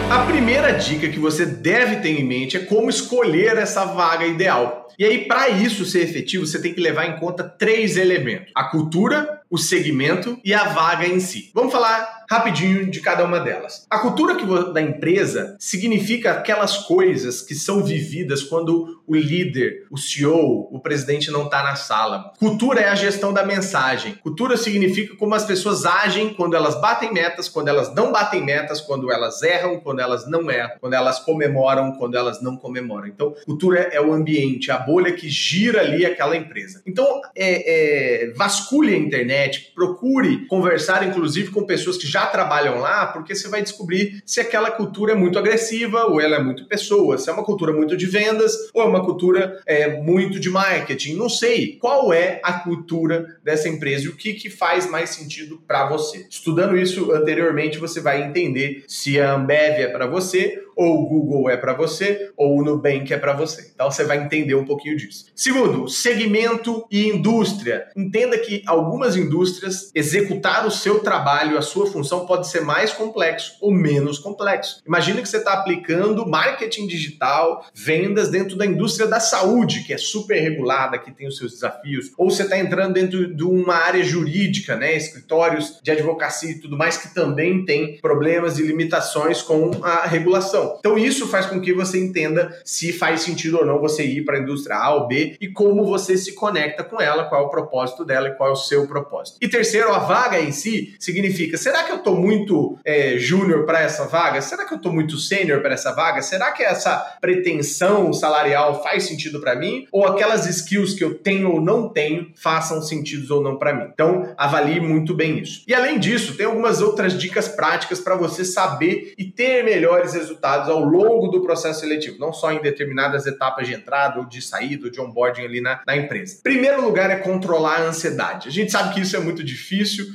A 0.09 0.25
primeira 0.25 0.71
dica 0.71 1.07
que 1.07 1.19
você 1.19 1.45
deve 1.45 1.97
ter 1.97 2.19
em 2.19 2.23
mente 2.23 2.57
é 2.57 2.61
como 2.61 2.89
escolher 2.89 3.55
essa 3.57 3.85
vaga 3.85 4.25
ideal. 4.25 4.87
E 4.97 5.05
aí, 5.05 5.27
para 5.27 5.49
isso 5.49 5.85
ser 5.85 5.99
efetivo, 5.99 6.47
você 6.47 6.59
tem 6.59 6.73
que 6.73 6.81
levar 6.81 7.05
em 7.05 7.19
conta 7.19 7.43
três 7.43 7.95
elementos: 7.95 8.51
a 8.55 8.63
cultura, 8.63 9.38
o 9.49 9.57
segmento 9.57 10.39
e 10.43 10.53
a 10.53 10.65
vaga 10.65 11.07
em 11.07 11.19
si. 11.19 11.51
Vamos 11.53 11.71
falar 11.71 12.19
rapidinho 12.29 12.85
de 12.85 12.99
cada 12.99 13.25
uma 13.25 13.39
delas. 13.39 13.87
A 13.89 13.97
cultura 13.97 14.35
que, 14.35 14.45
da 14.71 14.81
empresa 14.81 15.55
significa 15.59 16.31
aquelas 16.31 16.77
coisas 16.77 17.41
que 17.41 17.55
são 17.55 17.83
vividas 17.83 18.43
quando 18.43 19.01
o 19.07 19.15
líder, 19.15 19.87
o 19.89 19.97
CEO, 19.97 20.69
o 20.71 20.79
presidente 20.79 21.31
não 21.31 21.45
está 21.45 21.63
na 21.63 21.75
sala. 21.75 22.31
Cultura 22.37 22.81
é 22.81 22.89
a 22.89 22.93
gestão 22.93 23.33
da 23.33 23.43
mensagem. 23.43 24.13
Cultura 24.21 24.55
significa 24.55 25.15
como 25.15 25.33
as 25.33 25.43
pessoas 25.43 25.83
agem 25.83 26.31
quando 26.35 26.55
elas 26.55 26.79
batem 26.79 27.11
metas, 27.11 27.49
quando 27.49 27.69
elas 27.69 27.93
não 27.95 28.11
batem 28.11 28.45
metas, 28.45 28.79
quando 28.79 29.11
elas 29.11 29.41
erram, 29.41 29.79
quando 29.79 29.99
elas 29.99 30.29
não 30.29 30.51
erram, 30.51 30.77
quando 30.79 30.93
elas 30.93 31.19
comemoram, 31.19 31.93
quando 31.93 32.15
elas 32.15 32.39
não 32.43 32.55
comemoram. 32.55 33.07
Então, 33.07 33.33
cultura 33.45 33.89
é 33.91 33.99
o 33.99 34.13
ambiente, 34.13 34.69
a 34.69 34.77
bolha 34.77 35.13
que 35.13 35.27
gira 35.27 35.81
ali 35.81 36.05
aquela 36.05 36.37
empresa. 36.37 36.83
Então, 36.85 37.21
é, 37.35 38.27
é, 38.27 38.33
vasculhe 38.33 38.93
a 38.93 38.97
internet, 38.97 39.38
procure 39.73 40.45
conversar, 40.45 41.07
inclusive, 41.07 41.49
com 41.49 41.65
pessoas 41.65 41.97
que 41.97 42.07
já 42.07 42.19
já 42.19 42.25
trabalham 42.27 42.79
lá, 42.79 43.07
porque 43.07 43.33
você 43.33 43.47
vai 43.47 43.61
descobrir 43.61 44.21
se 44.25 44.41
aquela 44.41 44.71
cultura 44.71 45.13
é 45.13 45.15
muito 45.15 45.39
agressiva 45.39 46.05
ou 46.05 46.19
ela 46.19 46.35
é 46.35 46.43
muito 46.43 46.65
pessoa, 46.65 47.17
se 47.17 47.29
é 47.29 47.33
uma 47.33 47.45
cultura 47.45 47.71
muito 47.71 47.95
de 47.95 48.05
vendas 48.05 48.53
ou 48.73 48.81
é 48.81 48.85
uma 48.85 49.03
cultura 49.03 49.61
é, 49.65 50.01
muito 50.01 50.39
de 50.39 50.49
marketing. 50.49 51.15
Não 51.15 51.29
sei 51.29 51.77
qual 51.77 52.11
é 52.11 52.41
a 52.43 52.53
cultura 52.53 53.39
dessa 53.43 53.69
empresa 53.69 54.05
e 54.05 54.09
o 54.09 54.15
que, 54.15 54.33
que 54.33 54.49
faz 54.49 54.89
mais 54.89 55.11
sentido 55.11 55.61
para 55.65 55.87
você. 55.87 56.27
Estudando 56.29 56.77
isso 56.77 57.11
anteriormente, 57.11 57.77
você 57.77 58.01
vai 58.01 58.21
entender 58.23 58.83
se 58.87 59.19
a 59.19 59.33
Ambev 59.35 59.79
é 59.79 59.87
para 59.87 60.05
você 60.05 60.61
ou 60.79 61.01
o 61.01 61.05
Google 61.07 61.49
é 61.49 61.57
para 61.57 61.73
você, 61.73 62.31
ou 62.37 62.57
o 62.57 62.63
Nubank 62.63 63.13
é 63.13 63.17
para 63.17 63.33
você. 63.33 63.69
Então 63.75 63.91
você 63.91 64.05
vai 64.05 64.23
entender 64.23 64.55
um 64.55 64.63
pouquinho 64.63 64.95
disso. 64.95 65.25
Segundo, 65.35 65.89
segmento 65.89 66.85
e 66.89 67.09
indústria. 67.09 67.87
Entenda 67.97 68.37
que 68.37 68.63
algumas 68.65 69.17
indústrias 69.17 69.91
executar 69.93 70.65
o 70.65 70.71
seu 70.71 70.99
trabalho, 70.99 71.57
a 71.57 71.61
sua 71.61 71.85
função 71.85 72.25
pode 72.25 72.47
ser 72.47 72.61
mais 72.61 72.93
complexo 72.93 73.57
ou 73.59 73.73
menos 73.73 74.19
complexo. 74.19 74.81
Imagina 74.87 75.21
que 75.21 75.27
você 75.27 75.37
está 75.37 75.51
aplicando 75.51 76.25
marketing 76.25 76.87
digital, 76.87 77.65
vendas 77.73 78.29
dentro 78.29 78.55
da 78.55 78.65
indústria 78.65 79.05
da 79.05 79.19
saúde, 79.19 79.83
que 79.83 79.93
é 79.93 79.97
super 79.97 80.39
regulada, 80.39 80.97
que 80.97 81.11
tem 81.11 81.27
os 81.27 81.37
seus 81.37 81.51
desafios, 81.51 82.11
ou 82.17 82.31
você 82.31 82.43
está 82.43 82.57
entrando 82.57 82.93
dentro 82.93 83.35
de 83.35 83.43
uma 83.43 83.75
área 83.75 84.03
jurídica, 84.03 84.77
né, 84.77 84.95
escritórios 84.95 85.77
de 85.83 85.91
advocacia 85.91 86.51
e 86.51 86.59
tudo 86.59 86.77
mais 86.77 86.95
que 86.95 87.13
também 87.13 87.65
tem 87.65 87.97
problemas 87.97 88.57
e 88.57 88.63
limitações 88.63 89.41
com 89.41 89.71
a 89.83 90.05
regulação. 90.05 90.68
Então 90.79 90.97
isso 90.97 91.27
faz 91.27 91.45
com 91.45 91.59
que 91.59 91.73
você 91.73 91.99
entenda 91.99 92.55
se 92.63 92.93
faz 92.93 93.21
sentido 93.21 93.57
ou 93.59 93.65
não 93.65 93.79
você 93.79 94.03
ir 94.03 94.23
para 94.25 94.37
a 94.37 94.41
indústria 94.41 94.77
A 94.77 94.93
ou 94.95 95.07
B 95.07 95.35
e 95.39 95.47
como 95.47 95.85
você 95.85 96.17
se 96.17 96.33
conecta 96.33 96.83
com 96.83 97.01
ela, 97.01 97.25
qual 97.25 97.43
é 97.43 97.45
o 97.45 97.49
propósito 97.49 98.05
dela 98.05 98.29
e 98.29 98.35
qual 98.35 98.49
é 98.49 98.53
o 98.53 98.55
seu 98.55 98.87
propósito. 98.87 99.37
E 99.41 99.47
terceiro, 99.47 99.91
a 99.91 99.99
vaga 99.99 100.39
em 100.39 100.51
si 100.51 100.95
significa: 100.99 101.57
será 101.57 101.83
que 101.83 101.91
eu 101.91 101.97
estou 101.97 102.15
muito 102.15 102.77
é, 102.83 103.17
júnior 103.17 103.65
para 103.65 103.81
essa 103.81 104.05
vaga? 104.05 104.41
Será 104.41 104.65
que 104.65 104.73
eu 104.73 104.77
estou 104.77 104.91
muito 104.91 105.17
sênior 105.17 105.61
para 105.61 105.73
essa 105.73 105.93
vaga? 105.93 106.21
Será 106.21 106.51
que 106.51 106.63
essa 106.63 107.17
pretensão 107.21 108.11
salarial 108.13 108.81
faz 108.83 109.03
sentido 109.03 109.39
para 109.39 109.55
mim? 109.55 109.87
Ou 109.91 110.05
aquelas 110.05 110.45
skills 110.45 110.93
que 110.93 111.03
eu 111.03 111.15
tenho 111.15 111.51
ou 111.51 111.61
não 111.61 111.89
tenho 111.89 112.31
façam 112.35 112.81
sentido 112.81 113.35
ou 113.35 113.43
não 113.43 113.57
para 113.57 113.73
mim? 113.73 113.89
Então, 113.93 114.33
avalie 114.37 114.79
muito 114.79 115.13
bem 115.13 115.39
isso. 115.39 115.63
E 115.67 115.73
além 115.73 115.99
disso, 115.99 116.35
tem 116.35 116.45
algumas 116.45 116.81
outras 116.81 117.13
dicas 117.13 117.47
práticas 117.47 117.99
para 117.99 118.15
você 118.15 118.43
saber 118.43 119.13
e 119.17 119.25
ter 119.25 119.63
melhores 119.63 120.13
resultados 120.13 120.58
ao 120.67 120.83
longo 120.83 121.27
do 121.27 121.41
processo 121.41 121.81
seletivo, 121.81 122.19
não 122.19 122.33
só 122.33 122.51
em 122.51 122.61
determinadas 122.61 123.25
etapas 123.25 123.67
de 123.67 123.73
entrada 123.73 124.19
ou 124.19 124.25
de 124.25 124.41
saída 124.41 124.85
ou 124.85 124.91
de 124.91 124.99
onboarding 124.99 125.43
ali 125.43 125.61
na, 125.61 125.81
na 125.85 125.95
empresa. 125.95 126.39
Primeiro 126.43 126.81
lugar 126.81 127.09
é 127.09 127.17
controlar 127.17 127.77
a 127.77 127.83
ansiedade. 127.83 128.47
A 128.47 128.51
gente 128.51 128.71
sabe 128.71 128.93
que 128.93 129.01
isso 129.01 129.15
é 129.15 129.19
muito 129.19 129.43
difícil. 129.43 130.05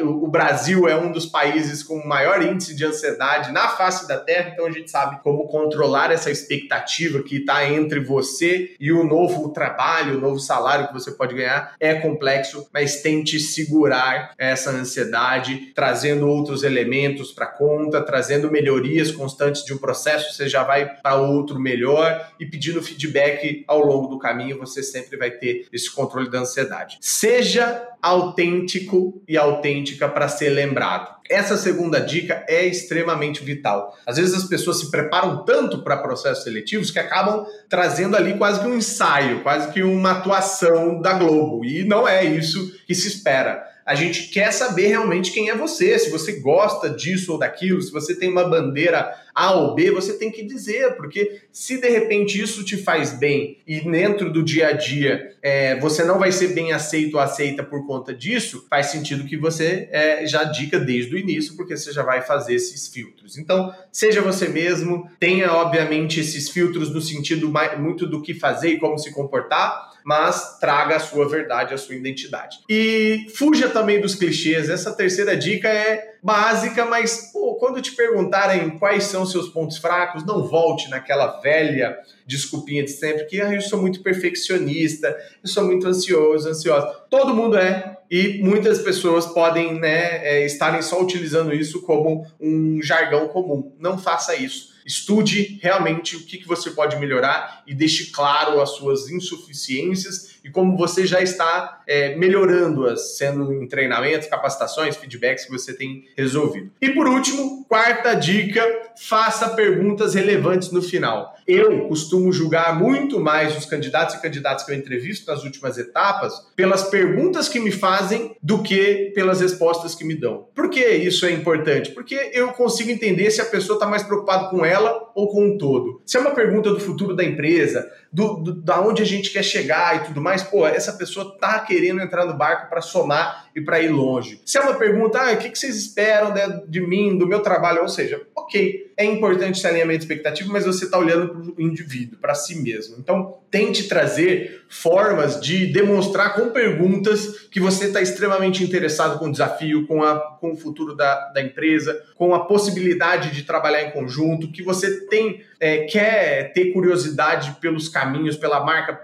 O 0.00 0.28
Brasil 0.28 0.88
é 0.88 0.96
um 0.96 1.12
dos 1.12 1.26
países 1.26 1.82
com 1.82 2.06
maior 2.06 2.42
índice 2.42 2.74
de 2.74 2.84
ansiedade 2.84 3.52
na 3.52 3.68
face 3.68 4.06
da 4.06 4.18
Terra, 4.18 4.50
então 4.52 4.66
a 4.66 4.70
gente 4.70 4.90
sabe 4.90 5.20
como 5.22 5.48
controlar 5.48 6.10
essa 6.10 6.30
expectativa 6.30 7.22
que 7.22 7.38
está 7.38 7.68
entre 7.68 8.00
você 8.00 8.74
e 8.78 8.92
o 8.92 9.04
novo 9.04 9.50
trabalho, 9.50 10.16
o 10.16 10.20
novo 10.20 10.38
salário 10.38 10.88
que 10.88 10.94
você 10.94 11.10
pode 11.10 11.34
ganhar. 11.34 11.74
É 11.80 11.94
complexo, 11.94 12.68
mas 12.72 13.02
tente 13.02 13.40
segurar 13.40 14.32
essa 14.38 14.70
ansiedade, 14.70 15.72
trazendo 15.74 16.28
outros 16.28 16.62
elementos 16.62 17.32
para 17.32 17.46
conta, 17.46 18.00
trazendo 18.00 18.50
melhorias 18.50 19.10
constantes 19.10 19.64
de 19.64 19.72
um 19.72 19.78
processo, 19.78 19.89
você 19.94 20.48
já 20.48 20.62
vai 20.62 20.86
para 20.86 21.16
outro 21.16 21.58
melhor 21.58 22.30
e 22.38 22.46
pedindo 22.46 22.82
feedback 22.82 23.64
ao 23.66 23.84
longo 23.84 24.08
do 24.08 24.18
caminho, 24.18 24.58
você 24.58 24.82
sempre 24.82 25.16
vai 25.16 25.30
ter 25.30 25.66
esse 25.72 25.90
controle 25.90 26.30
da 26.30 26.40
ansiedade. 26.40 26.98
Seja 27.00 27.88
autêntico 28.02 29.22
e 29.28 29.36
autêntica 29.36 30.08
para 30.08 30.28
ser 30.28 30.50
lembrado. 30.50 31.20
Essa 31.28 31.56
segunda 31.56 32.00
dica 32.00 32.44
é 32.48 32.66
extremamente 32.66 33.44
vital. 33.44 33.96
Às 34.06 34.16
vezes 34.16 34.34
as 34.34 34.44
pessoas 34.44 34.80
se 34.80 34.90
preparam 34.90 35.44
tanto 35.44 35.82
para 35.84 35.98
processos 35.98 36.42
seletivos 36.42 36.90
que 36.90 36.98
acabam 36.98 37.46
trazendo 37.68 38.16
ali 38.16 38.36
quase 38.36 38.60
que 38.60 38.66
um 38.66 38.76
ensaio, 38.76 39.42
quase 39.42 39.70
que 39.72 39.82
uma 39.82 40.12
atuação 40.12 41.00
da 41.00 41.12
Globo. 41.12 41.64
E 41.64 41.84
não 41.84 42.08
é 42.08 42.24
isso 42.24 42.76
que 42.86 42.94
se 42.94 43.06
espera. 43.06 43.69
A 43.84 43.94
gente 43.94 44.28
quer 44.28 44.52
saber 44.52 44.88
realmente 44.88 45.32
quem 45.32 45.50
é 45.50 45.56
você, 45.56 45.98
se 45.98 46.10
você 46.10 46.32
gosta 46.40 46.90
disso 46.90 47.32
ou 47.32 47.38
daquilo, 47.38 47.80
se 47.80 47.90
você 47.90 48.14
tem 48.14 48.30
uma 48.30 48.48
bandeira 48.48 49.14
A 49.34 49.52
ou 49.54 49.74
B, 49.74 49.90
você 49.90 50.14
tem 50.18 50.30
que 50.30 50.44
dizer, 50.44 50.96
porque 50.96 51.42
se 51.52 51.80
de 51.80 51.88
repente 51.88 52.40
isso 52.40 52.64
te 52.64 52.76
faz 52.76 53.12
bem 53.12 53.58
e 53.66 53.80
dentro 53.80 54.32
do 54.32 54.42
dia 54.42 54.68
a 54.68 54.72
dia 54.72 55.34
é, 55.42 55.78
você 55.80 56.04
não 56.04 56.18
vai 56.18 56.30
ser 56.30 56.48
bem 56.48 56.72
aceito 56.72 57.14
ou 57.14 57.20
aceita 57.20 57.62
por 57.62 57.86
conta 57.86 58.14
disso, 58.14 58.66
faz 58.68 58.86
sentido 58.86 59.24
que 59.24 59.36
você 59.36 59.88
é, 59.90 60.26
já 60.26 60.44
diga 60.44 60.78
desde 60.78 61.14
o 61.14 61.18
início, 61.18 61.56
porque 61.56 61.76
você 61.76 61.92
já 61.92 62.02
vai 62.02 62.22
fazer 62.22 62.54
esses 62.54 62.88
filtros. 62.88 63.38
Então, 63.38 63.74
seja 63.90 64.20
você 64.20 64.48
mesmo, 64.48 65.08
tenha 65.18 65.52
obviamente 65.52 66.20
esses 66.20 66.48
filtros 66.50 66.92
no 66.92 67.00
sentido 67.00 67.50
muito 67.78 68.06
do 68.06 68.22
que 68.22 68.34
fazer 68.34 68.70
e 68.70 68.78
como 68.78 68.98
se 68.98 69.12
comportar 69.12 69.89
mas 70.04 70.58
traga 70.58 70.96
a 70.96 71.00
sua 71.00 71.28
verdade, 71.28 71.74
a 71.74 71.78
sua 71.78 71.94
identidade. 71.94 72.58
E 72.68 73.26
fuja 73.34 73.68
também 73.68 74.00
dos 74.00 74.14
clichês. 74.14 74.68
Essa 74.68 74.92
terceira 74.92 75.36
dica 75.36 75.68
é 75.68 76.14
básica, 76.22 76.84
mas 76.84 77.30
pô, 77.32 77.54
quando 77.54 77.80
te 77.80 77.92
perguntarem 77.92 78.78
quais 78.78 79.04
são 79.04 79.24
seus 79.24 79.48
pontos 79.48 79.78
fracos, 79.78 80.24
não 80.24 80.46
volte 80.46 80.88
naquela 80.90 81.40
velha 81.40 81.96
desculpinha 82.26 82.84
de 82.84 82.90
sempre 82.90 83.24
que 83.26 83.40
ah, 83.40 83.52
eu 83.52 83.60
sou 83.60 83.80
muito 83.80 84.02
perfeccionista, 84.02 85.16
eu 85.42 85.48
sou 85.48 85.64
muito 85.64 85.86
ansioso, 85.86 86.48
ansiosa. 86.48 86.86
Todo 87.08 87.34
mundo 87.34 87.56
é, 87.56 87.98
e 88.10 88.40
muitas 88.42 88.80
pessoas 88.80 89.26
podem 89.26 89.78
né, 89.78 90.26
é, 90.26 90.44
estarem 90.44 90.82
só 90.82 91.00
utilizando 91.00 91.54
isso 91.54 91.82
como 91.82 92.26
um 92.40 92.80
jargão 92.82 93.28
comum. 93.28 93.72
Não 93.78 93.98
faça 93.98 94.34
isso 94.36 94.69
Estude 94.90 95.60
realmente 95.62 96.16
o 96.16 96.24
que, 96.24 96.36
que 96.36 96.48
você 96.48 96.72
pode 96.72 96.96
melhorar 96.96 97.62
e 97.64 97.72
deixe 97.72 98.06
claro 98.06 98.60
as 98.60 98.70
suas 98.70 99.08
insuficiências 99.08 100.39
e 100.44 100.50
como 100.50 100.76
você 100.76 101.06
já 101.06 101.20
está 101.20 101.82
é, 101.86 102.16
melhorando-as, 102.16 103.16
sendo 103.16 103.52
em 103.52 103.66
treinamentos, 103.66 104.28
capacitações, 104.28 104.96
feedbacks 104.96 105.44
que 105.44 105.50
você 105.50 105.72
tem 105.72 106.04
resolvido. 106.16 106.70
E 106.80 106.90
por 106.90 107.08
último, 107.08 107.64
quarta 107.68 108.14
dica: 108.14 108.64
faça 108.96 109.50
perguntas 109.50 110.14
relevantes 110.14 110.70
no 110.70 110.82
final. 110.82 111.34
Eu 111.46 111.88
costumo 111.88 112.32
julgar 112.32 112.78
muito 112.78 113.18
mais 113.18 113.56
os 113.56 113.66
candidatos 113.66 114.14
e 114.14 114.22
candidatas 114.22 114.64
que 114.64 114.70
eu 114.70 114.76
entrevisto 114.76 115.28
nas 115.28 115.42
últimas 115.42 115.78
etapas 115.78 116.32
pelas 116.54 116.84
perguntas 116.84 117.48
que 117.48 117.58
me 117.58 117.72
fazem 117.72 118.36
do 118.40 118.62
que 118.62 119.10
pelas 119.14 119.40
respostas 119.40 119.94
que 119.94 120.04
me 120.04 120.14
dão. 120.14 120.46
Por 120.54 120.70
que 120.70 120.80
isso 120.80 121.26
é 121.26 121.32
importante? 121.32 121.90
Porque 121.90 122.30
eu 122.32 122.52
consigo 122.52 122.90
entender 122.90 123.30
se 123.32 123.40
a 123.40 123.46
pessoa 123.46 123.76
está 123.76 123.86
mais 123.86 124.04
preocupada 124.04 124.48
com 124.48 124.64
ela 124.64 125.10
ou 125.14 125.28
com 125.28 125.50
o 125.50 125.58
todo. 125.58 126.00
Se 126.06 126.16
é 126.16 126.20
uma 126.20 126.30
pergunta 126.30 126.70
do 126.70 126.78
futuro 126.78 127.16
da 127.16 127.24
empresa, 127.24 127.90
do, 128.12 128.34
do, 128.34 128.54
da 128.54 128.80
onde 128.80 129.02
a 129.02 129.06
gente 129.06 129.30
quer 129.30 129.42
chegar 129.42 129.96
e 129.96 130.06
tudo 130.06 130.20
mais, 130.20 130.29
pô, 130.42 130.66
essa 130.66 130.92
pessoa 130.92 131.36
tá 131.38 131.58
querendo 131.60 132.00
entrar 132.00 132.24
no 132.24 132.34
barco 132.34 132.68
para 132.68 132.80
somar 132.80 133.46
e 133.54 133.60
para 133.60 133.80
ir 133.80 133.88
longe. 133.88 134.40
Se 134.44 134.58
é 134.58 134.60
uma 134.60 134.74
pergunta, 134.74 135.20
ah, 135.20 135.32
o 135.32 135.36
que, 135.36 135.50
vocês 135.50 135.76
esperam 135.76 136.32
de, 136.32 136.66
de, 136.66 136.80
mim, 136.80 137.16
do 137.16 137.26
meu 137.26 137.40
trabalho? 137.40 137.82
Ou 137.82 137.88
seja, 137.88 138.22
ok, 138.50 138.92
é 138.96 139.04
importante 139.04 139.58
esse 139.58 139.66
alinhamento 139.66 140.00
expectativo, 140.00 140.52
mas 140.52 140.66
você 140.66 140.84
está 140.84 140.98
olhando 140.98 141.28
para 141.28 141.40
o 141.40 141.54
indivíduo, 141.62 142.18
para 142.18 142.34
si 142.34 142.56
mesmo. 142.60 142.96
Então, 142.98 143.38
tente 143.48 143.88
trazer 143.88 144.64
formas 144.68 145.40
de 145.40 145.66
demonstrar 145.66 146.34
com 146.34 146.50
perguntas 146.50 147.48
que 147.50 147.60
você 147.60 147.86
está 147.86 148.02
extremamente 148.02 148.62
interessado 148.62 149.18
com 149.18 149.28
o 149.28 149.32
desafio, 149.32 149.86
com, 149.86 150.02
a, 150.02 150.18
com 150.38 150.52
o 150.52 150.56
futuro 150.56 150.94
da, 150.94 151.30
da 151.30 151.40
empresa, 151.40 152.04
com 152.16 152.34
a 152.34 152.44
possibilidade 152.44 153.30
de 153.30 153.44
trabalhar 153.44 153.82
em 153.84 153.90
conjunto, 153.92 154.50
que 154.52 154.62
você 154.62 155.06
tem 155.06 155.42
é, 155.60 155.84
quer 155.84 156.52
ter 156.52 156.72
curiosidade 156.72 157.56
pelos 157.60 157.88
caminhos, 157.88 158.36
pela 158.36 158.64
marca, 158.64 158.98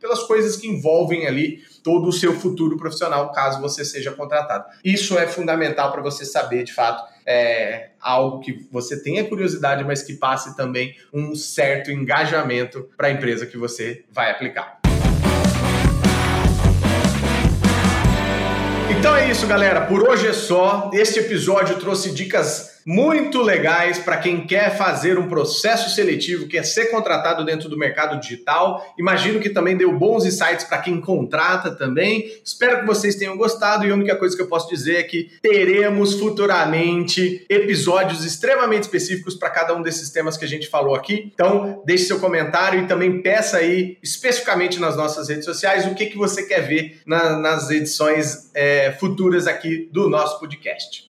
pelas 0.00 0.22
coisas 0.24 0.56
que 0.56 0.66
envolvem 0.66 1.26
ali 1.26 1.62
todo 1.82 2.08
o 2.08 2.12
seu 2.12 2.34
futuro 2.34 2.76
profissional, 2.76 3.32
caso 3.32 3.60
você 3.60 3.84
seja 3.84 4.10
contratado. 4.10 4.64
Isso 4.84 5.16
é 5.18 5.26
fundamental 5.26 5.92
para 5.92 6.02
você 6.02 6.24
saber, 6.24 6.64
de 6.64 6.74
fato, 6.74 7.02
é, 7.24 7.89
algo 8.00 8.40
que 8.40 8.66
você 8.70 9.00
tenha 9.02 9.24
curiosidade, 9.24 9.84
mas 9.84 10.02
que 10.02 10.14
passe 10.14 10.56
também 10.56 10.94
um 11.12 11.34
certo 11.34 11.90
engajamento 11.90 12.88
para 12.96 13.08
a 13.08 13.10
empresa 13.10 13.46
que 13.46 13.56
você 13.56 14.04
vai 14.10 14.30
aplicar. 14.30 14.80
Então 19.00 19.16
é 19.16 19.30
isso, 19.30 19.46
galera. 19.46 19.80
Por 19.82 20.06
hoje 20.06 20.26
é 20.26 20.32
só. 20.32 20.90
Este 20.92 21.20
episódio 21.20 21.78
trouxe 21.78 22.12
dicas 22.12 22.79
muito 22.86 23.42
legais 23.42 23.98
para 23.98 24.16
quem 24.16 24.46
quer 24.46 24.76
fazer 24.76 25.18
um 25.18 25.28
processo 25.28 25.90
seletivo, 25.90 26.48
quer 26.48 26.64
ser 26.64 26.86
contratado 26.86 27.44
dentro 27.44 27.68
do 27.68 27.78
mercado 27.78 28.18
digital. 28.20 28.84
Imagino 28.98 29.40
que 29.40 29.50
também 29.50 29.76
deu 29.76 29.92
bons 29.92 30.24
insights 30.24 30.64
para 30.64 30.78
quem 30.78 31.00
contrata 31.00 31.70
também. 31.70 32.30
Espero 32.44 32.80
que 32.80 32.86
vocês 32.86 33.16
tenham 33.16 33.36
gostado 33.36 33.86
e 33.86 33.90
a 33.90 33.94
única 33.94 34.16
coisa 34.16 34.36
que 34.36 34.42
eu 34.42 34.48
posso 34.48 34.68
dizer 34.68 34.96
é 34.96 35.02
que 35.02 35.30
teremos 35.42 36.14
futuramente 36.14 37.44
episódios 37.48 38.24
extremamente 38.24 38.84
específicos 38.84 39.34
para 39.34 39.50
cada 39.50 39.74
um 39.74 39.82
desses 39.82 40.10
temas 40.10 40.36
que 40.36 40.44
a 40.44 40.48
gente 40.48 40.68
falou 40.68 40.94
aqui. 40.94 41.30
Então, 41.32 41.82
deixe 41.84 42.04
seu 42.04 42.18
comentário 42.18 42.82
e 42.82 42.86
também 42.86 43.20
peça 43.22 43.58
aí 43.58 43.98
especificamente 44.02 44.80
nas 44.80 44.96
nossas 44.96 45.28
redes 45.28 45.44
sociais 45.44 45.86
o 45.86 45.94
que, 45.94 46.06
que 46.06 46.16
você 46.16 46.44
quer 46.44 46.60
ver 46.60 47.00
na, 47.06 47.38
nas 47.38 47.70
edições 47.70 48.50
é, 48.54 48.92
futuras 48.92 49.46
aqui 49.46 49.88
do 49.92 50.08
nosso 50.08 50.38
podcast. 50.38 51.09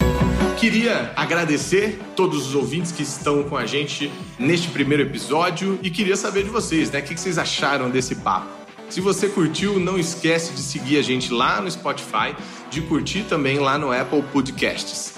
Queria 0.59 1.13
agradecer 1.15 2.01
todos 2.17 2.49
os 2.49 2.55
ouvintes 2.57 2.91
que 2.91 3.05
estão 3.05 3.45
com 3.45 3.57
a 3.57 3.65
gente 3.65 4.11
neste 4.37 4.69
primeiro 4.69 5.05
episódio 5.05 5.79
e 5.85 5.89
queria 5.89 6.17
saber 6.17 6.43
de 6.43 6.51
vocês, 6.51 6.91
né? 6.91 6.99
O 6.99 7.03
que 7.05 7.17
vocês 7.17 7.39
acharam 7.39 7.89
desse 7.89 8.17
papo? 8.17 8.49
Se 8.91 9.01
você 9.01 9.29
curtiu, 9.29 9.79
não 9.79 9.97
esquece 9.97 10.53
de 10.53 10.61
seguir 10.61 10.99
a 10.99 11.03
gente 11.03 11.33
lá 11.33 11.61
no 11.61 11.71
Spotify, 11.71 12.35
de 12.71 12.81
curtir 12.81 13.23
também 13.29 13.61
lá 13.61 13.79
no 13.79 13.93
Apple 13.93 14.23
Podcasts. 14.33 15.18